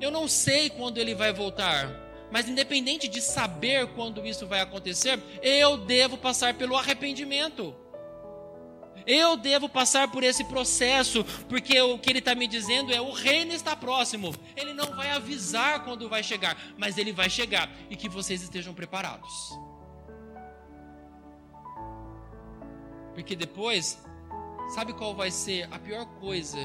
[0.00, 1.90] Eu não sei quando ele vai voltar,
[2.30, 7.74] mas independente de saber quando isso vai acontecer, eu devo passar pelo arrependimento.
[9.08, 13.10] Eu devo passar por esse processo, porque o que ele está me dizendo é: o
[13.10, 14.34] reino está próximo.
[14.54, 18.74] Ele não vai avisar quando vai chegar, mas ele vai chegar e que vocês estejam
[18.74, 19.58] preparados.
[23.14, 23.98] Porque depois,
[24.74, 26.58] sabe qual vai ser a pior coisa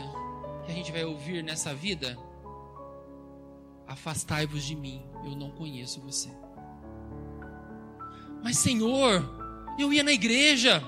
[0.65, 2.17] que a gente vai ouvir nessa vida?
[3.87, 6.29] Afastai-vos de mim, eu não conheço você.
[8.43, 9.23] Mas Senhor,
[9.79, 10.83] eu ia na igreja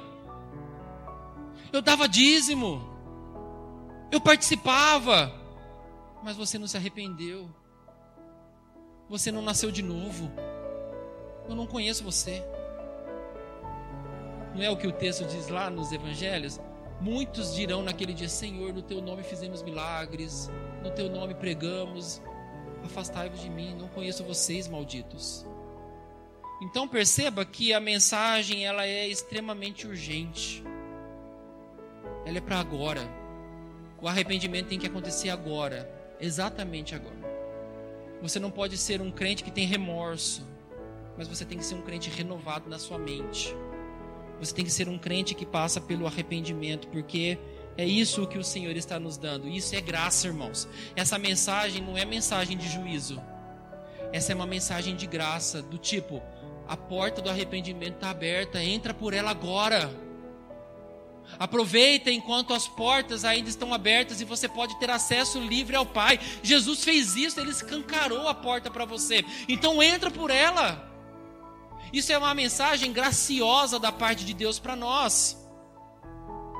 [1.76, 2.82] eu dava dízimo,
[4.12, 5.34] eu participava,
[6.24, 7.50] mas você não se arrependeu,
[9.10, 10.32] você não nasceu de novo,
[11.50, 12.44] eu não conheço você.
[14.56, 16.62] Não é o que o texto diz lá nos evangelhos?
[17.02, 20.50] Muitos dirão naquele dia: Senhor, no teu nome fizemos milagres,
[20.82, 22.22] no teu nome pregamos,
[22.86, 25.46] afastai-vos de mim, não conheço vocês, malditos.
[26.62, 30.64] Então perceba que a mensagem ela é extremamente urgente
[32.26, 33.02] ela é para agora.
[34.02, 37.16] O arrependimento tem que acontecer agora, exatamente agora.
[38.22, 40.46] Você não pode ser um crente que tem remorso,
[41.18, 43.56] mas você tem que ser um crente renovado na sua mente.
[44.40, 47.38] Você tem que ser um crente que passa pelo arrependimento, porque
[47.78, 49.48] é isso que o Senhor está nos dando.
[49.48, 50.68] Isso é graça, irmãos.
[50.96, 53.22] Essa mensagem não é mensagem de juízo.
[54.12, 56.22] Essa é uma mensagem de graça, do tipo:
[56.68, 59.90] a porta do arrependimento está aberta, entra por ela agora.
[61.38, 66.20] Aproveita enquanto as portas ainda estão abertas e você pode ter acesso livre ao Pai.
[66.42, 69.26] Jesus fez isso, ele escancarou a porta para você.
[69.48, 70.92] Então entra por ela.
[71.92, 75.38] Isso é uma mensagem graciosa da parte de Deus para nós.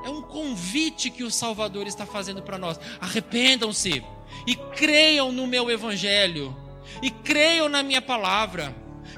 [0.04, 2.78] É um convite que o Salvador está fazendo para nós.
[3.00, 4.04] Arrependam-se
[4.46, 6.56] e creiam no meu evangelho.
[7.02, 8.74] E creiam na minha palavra.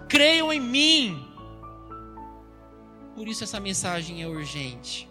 [0.09, 1.25] Creiam em mim.
[3.15, 5.08] Por isso essa mensagem é urgente.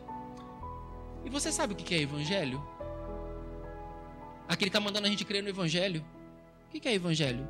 [1.27, 2.65] E você sabe o que é evangelho?
[4.47, 6.01] Aqui ele está mandando a gente crer no evangelho.
[6.69, 7.45] O que é evangelho?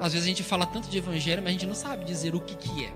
[0.00, 2.40] Às vezes a gente fala tanto de evangelho, mas a gente não sabe dizer o
[2.40, 2.92] que, que é.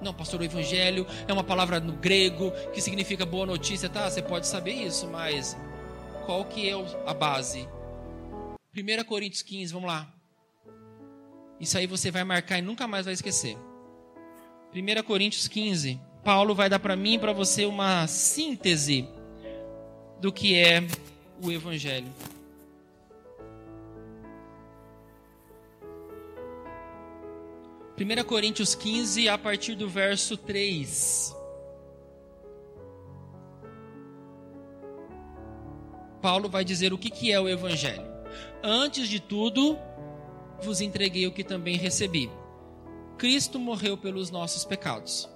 [0.00, 4.08] Não, pastor, o evangelho é uma palavra no grego que significa boa notícia, tá?
[4.08, 5.56] Você pode saber isso, mas
[6.24, 6.74] qual que é
[7.04, 7.68] a base?
[8.76, 10.08] 1 Coríntios 15, vamos lá.
[11.58, 13.58] Isso aí você vai marcar e nunca mais vai esquecer.
[14.72, 16.13] 1 Coríntios 15.
[16.24, 19.06] Paulo vai dar para mim e para você uma síntese
[20.18, 20.82] do que é
[21.42, 22.10] o Evangelho.
[27.94, 31.36] Primeira Coríntios 15, a partir do verso 3.
[36.22, 38.02] Paulo vai dizer o que, que é o Evangelho.
[38.62, 39.78] Antes de tudo,
[40.62, 42.30] vos entreguei o que também recebi.
[43.18, 45.33] Cristo morreu pelos nossos pecados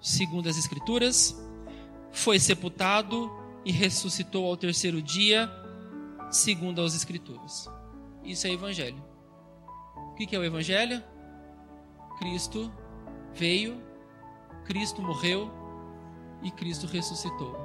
[0.00, 1.36] segundo as Escrituras,
[2.12, 3.30] foi sepultado
[3.64, 5.50] e ressuscitou ao terceiro dia,
[6.30, 7.68] segundo as Escrituras.
[8.24, 9.02] Isso é Evangelho.
[9.94, 11.02] O que é o Evangelho?
[12.18, 12.72] Cristo
[13.34, 13.80] veio,
[14.64, 15.50] Cristo morreu
[16.42, 17.56] e Cristo ressuscitou.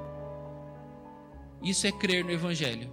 [1.61, 2.91] Isso é crer no Evangelho.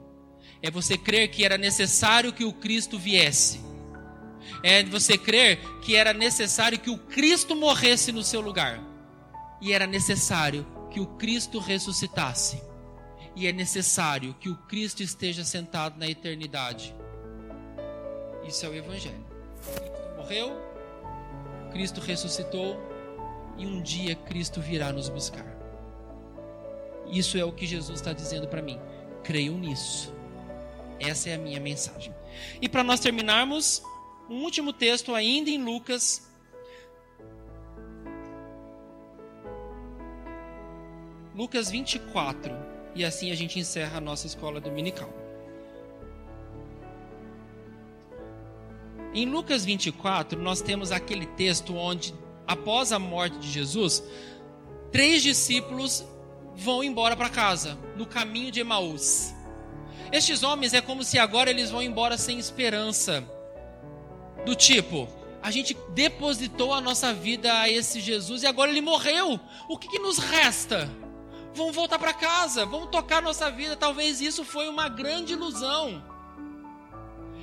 [0.62, 3.60] É você crer que era necessário que o Cristo viesse.
[4.62, 8.89] É você crer que era necessário que o Cristo morresse no seu lugar
[9.60, 12.62] e era necessário que o Cristo ressuscitasse.
[13.36, 16.94] E é necessário que o Cristo esteja sentado na eternidade.
[18.46, 19.24] Isso é o Evangelho.
[19.62, 20.70] Cristo morreu,
[21.70, 22.76] Cristo ressuscitou
[23.56, 25.46] e um dia Cristo virá nos buscar.
[27.10, 28.80] Isso é o que Jesus está dizendo para mim.
[29.22, 30.12] Creio nisso.
[30.98, 32.14] Essa é a minha mensagem.
[32.60, 33.82] E para nós terminarmos,
[34.28, 36.29] um último texto ainda em Lucas
[41.40, 42.54] Lucas 24.
[42.94, 45.08] E assim a gente encerra a nossa escola dominical.
[49.14, 52.14] Em Lucas 24, nós temos aquele texto onde,
[52.46, 54.04] após a morte de Jesus,
[54.92, 56.04] três discípulos
[56.54, 59.34] vão embora para casa, no caminho de Emaús.
[60.12, 63.24] Estes homens é como se agora eles vão embora sem esperança.
[64.44, 65.08] Do tipo,
[65.42, 69.40] a gente depositou a nossa vida a esse Jesus e agora ele morreu.
[69.70, 70.86] O que, que nos resta?
[71.54, 73.76] Vamos voltar para casa, vamos tocar nossa vida.
[73.76, 76.02] Talvez isso foi uma grande ilusão.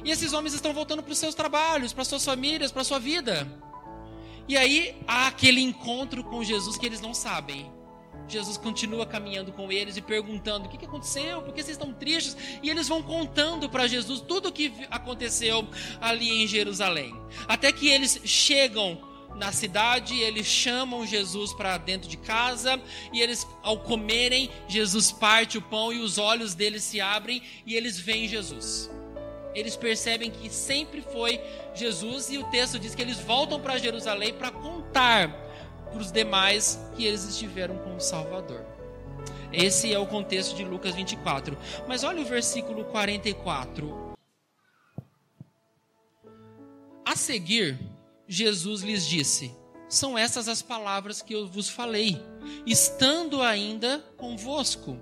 [0.04, 3.48] E esses homens estão voltando para os seus trabalhos, para suas famílias, para sua vida.
[4.48, 7.70] E aí há aquele encontro com Jesus que eles não sabem.
[8.28, 11.42] Jesus continua caminhando com eles e perguntando: o que, aconteceu?
[11.42, 12.38] Por que vocês estão tristes?
[12.62, 15.68] E eles vão contando para Jesus tudo o que aconteceu
[16.00, 17.16] ali em Jerusalém.
[17.48, 19.02] Até que eles chegam
[19.38, 22.82] na cidade, eles chamam Jesus para dentro de casa
[23.14, 27.76] e eles, ao comerem, Jesus parte o pão e os olhos deles se abrem e
[27.76, 28.90] eles veem Jesus.
[29.54, 31.40] Eles percebem que sempre foi
[31.74, 35.30] Jesus e o texto diz que eles voltam para Jerusalém para contar
[35.92, 38.66] para os demais que eles estiveram com o Salvador.
[39.52, 41.58] Esse é o contexto de Lucas 24.
[41.88, 44.16] Mas olha o versículo 44.
[47.06, 47.80] A seguir,
[48.28, 49.56] Jesus lhes disse:
[49.88, 52.22] São essas as palavras que eu vos falei,
[52.66, 55.00] estando ainda convosco.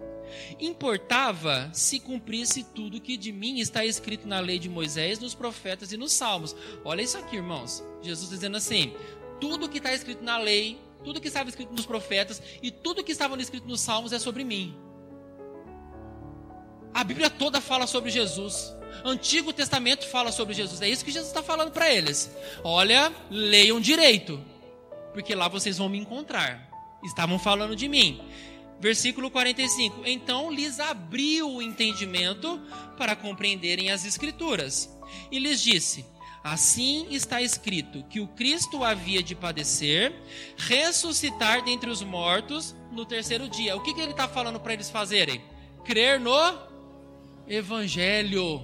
[0.60, 5.92] Importava se cumprisse tudo que de mim está escrito na lei de Moisés, nos profetas
[5.92, 6.56] e nos salmos.
[6.84, 7.84] Olha isso aqui, irmãos.
[8.02, 8.94] Jesus dizendo assim:
[9.40, 13.12] tudo que está escrito na lei, tudo que estava escrito nos profetas e tudo que
[13.12, 14.76] estava escrito nos salmos é sobre mim.
[16.96, 18.74] A Bíblia toda fala sobre Jesus.
[19.04, 20.82] Antigo Testamento fala sobre Jesus.
[20.82, 22.34] É isso que Jesus está falando para eles.
[22.64, 24.42] Olha, leiam direito,
[25.14, 26.70] porque lá vocês vão me encontrar.
[27.04, 28.22] Estavam falando de mim.
[28.80, 30.04] Versículo 45.
[30.06, 32.62] Então lhes abriu o entendimento
[32.98, 34.98] para compreenderem as Escrituras.
[35.30, 36.06] E lhes disse:
[36.46, 40.16] Assim está escrito que o Cristo havia de padecer,
[40.56, 43.76] ressuscitar dentre os mortos no terceiro dia.
[43.76, 45.42] O que, que ele está falando para eles fazerem?
[45.84, 46.74] Crer no
[47.48, 48.64] Evangelho.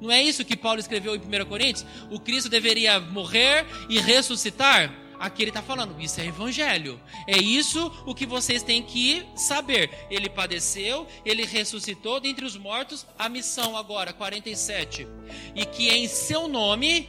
[0.00, 1.86] Não é isso que Paulo escreveu em 1 Coríntios?
[2.10, 4.92] O Cristo deveria morrer e ressuscitar?
[5.18, 7.00] Aqui ele está falando, isso é evangelho.
[7.26, 9.90] É isso o que vocês têm que saber.
[10.10, 13.06] Ele padeceu, ele ressuscitou dentre os mortos.
[13.18, 15.06] A missão agora, 47.
[15.54, 17.08] E que em seu nome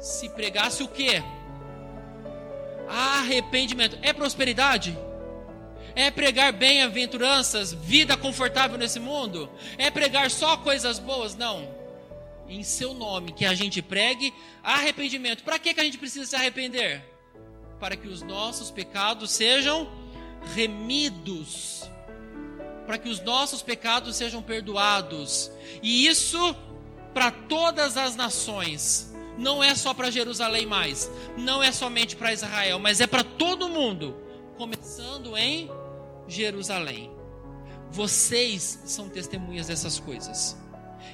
[0.00, 1.22] se pregasse o quê?
[2.88, 3.98] Arrependimento.
[4.00, 4.96] É prosperidade?
[5.94, 9.50] É pregar bem-aventuranças, vida confortável nesse mundo?
[9.78, 11.34] É pregar só coisas boas?
[11.34, 11.68] Não.
[12.48, 15.44] Em seu nome, que a gente pregue arrependimento.
[15.44, 17.10] Para que, que a gente precisa se arrepender?
[17.80, 19.88] para que os nossos pecados sejam
[20.54, 21.90] remidos,
[22.86, 25.50] para que os nossos pecados sejam perdoados.
[25.82, 26.54] E isso
[27.14, 29.08] para todas as nações.
[29.38, 33.70] Não é só para Jerusalém mais, não é somente para Israel, mas é para todo
[33.70, 34.14] mundo,
[34.58, 35.70] começando em
[36.30, 37.10] Jerusalém.
[37.90, 40.56] Vocês são testemunhas dessas coisas.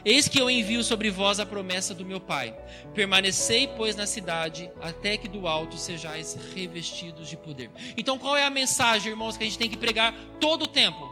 [0.05, 2.57] Eis que eu envio sobre vós a promessa do meu Pai.
[2.95, 7.71] Permanecei, pois, na cidade, até que do alto sejais revestidos de poder.
[7.97, 11.09] Então, qual é a mensagem, irmãos, que a gente tem que pregar todo o tempo?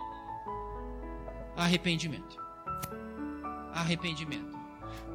[1.57, 2.37] Arrependimento.
[3.73, 4.55] Arrependimento.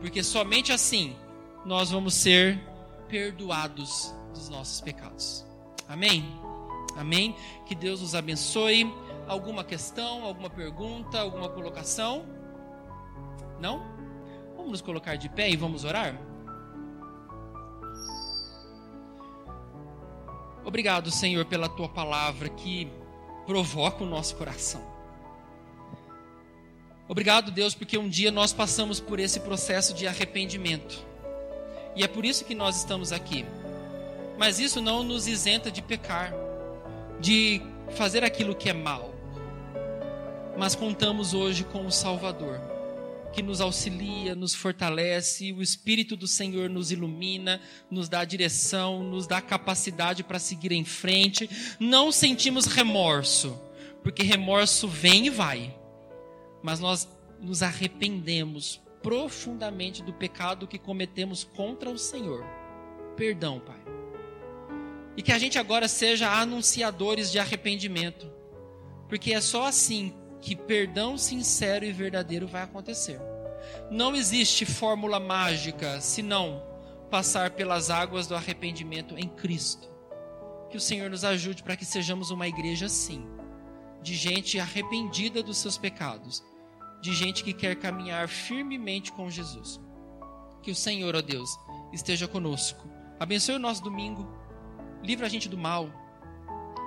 [0.01, 1.15] Porque somente assim
[1.65, 2.59] nós vamos ser
[3.07, 5.45] perdoados dos nossos pecados.
[5.87, 6.48] Amém?
[6.99, 7.33] Amém?
[7.65, 8.93] Que Deus nos abençoe.
[9.25, 12.25] Alguma questão, alguma pergunta, alguma colocação?
[13.59, 13.81] Não?
[14.55, 16.19] Vamos nos colocar de pé e vamos orar?
[20.65, 22.91] Obrigado, Senhor, pela tua palavra que
[23.45, 24.83] provoca o nosso coração.
[27.07, 31.03] Obrigado, Deus, porque um dia nós passamos por esse processo de arrependimento.
[31.95, 33.45] E é por isso que nós estamos aqui.
[34.37, 36.33] Mas isso não nos isenta de pecar,
[37.19, 37.61] de
[37.91, 39.13] fazer aquilo que é mal.
[40.57, 42.59] Mas contamos hoje com o Salvador
[43.31, 49.27] que nos auxilia, nos fortalece, o Espírito do Senhor nos ilumina, nos dá direção, nos
[49.27, 51.49] dá capacidade para seguir em frente.
[51.79, 53.59] Não sentimos remorso,
[54.03, 55.75] porque remorso vem e vai,
[56.63, 57.07] mas nós
[57.39, 62.43] nos arrependemos profundamente do pecado que cometemos contra o Senhor.
[63.15, 63.88] Perdão, Pai.
[65.15, 68.31] E que a gente agora seja anunciadores de arrependimento,
[69.07, 73.19] porque é só assim que perdão sincero e verdadeiro vai acontecer.
[73.91, 76.63] Não existe fórmula mágica senão
[77.09, 79.89] passar pelas águas do arrependimento em Cristo.
[80.69, 83.27] Que o Senhor nos ajude para que sejamos uma igreja assim,
[84.01, 86.43] de gente arrependida dos seus pecados,
[87.01, 89.79] de gente que quer caminhar firmemente com Jesus.
[90.61, 91.49] Que o Senhor, ó Deus,
[91.91, 92.87] esteja conosco.
[93.19, 94.31] Abençoe o nosso domingo,
[95.03, 95.89] livra a gente do mal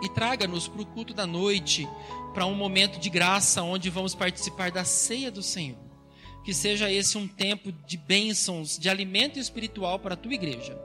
[0.03, 1.89] e traga-nos para o culto da noite,
[2.35, 5.79] para um momento de graça onde vamos participar da ceia do Senhor.
[6.45, 10.77] Que seja esse um tempo de bênçãos, de alimento espiritual para a tua igreja.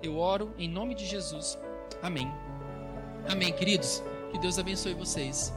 [0.00, 1.58] Eu oro em nome de Jesus.
[2.00, 2.30] Amém.
[3.28, 4.02] Amém, queridos.
[4.30, 5.52] Que Deus abençoe vocês.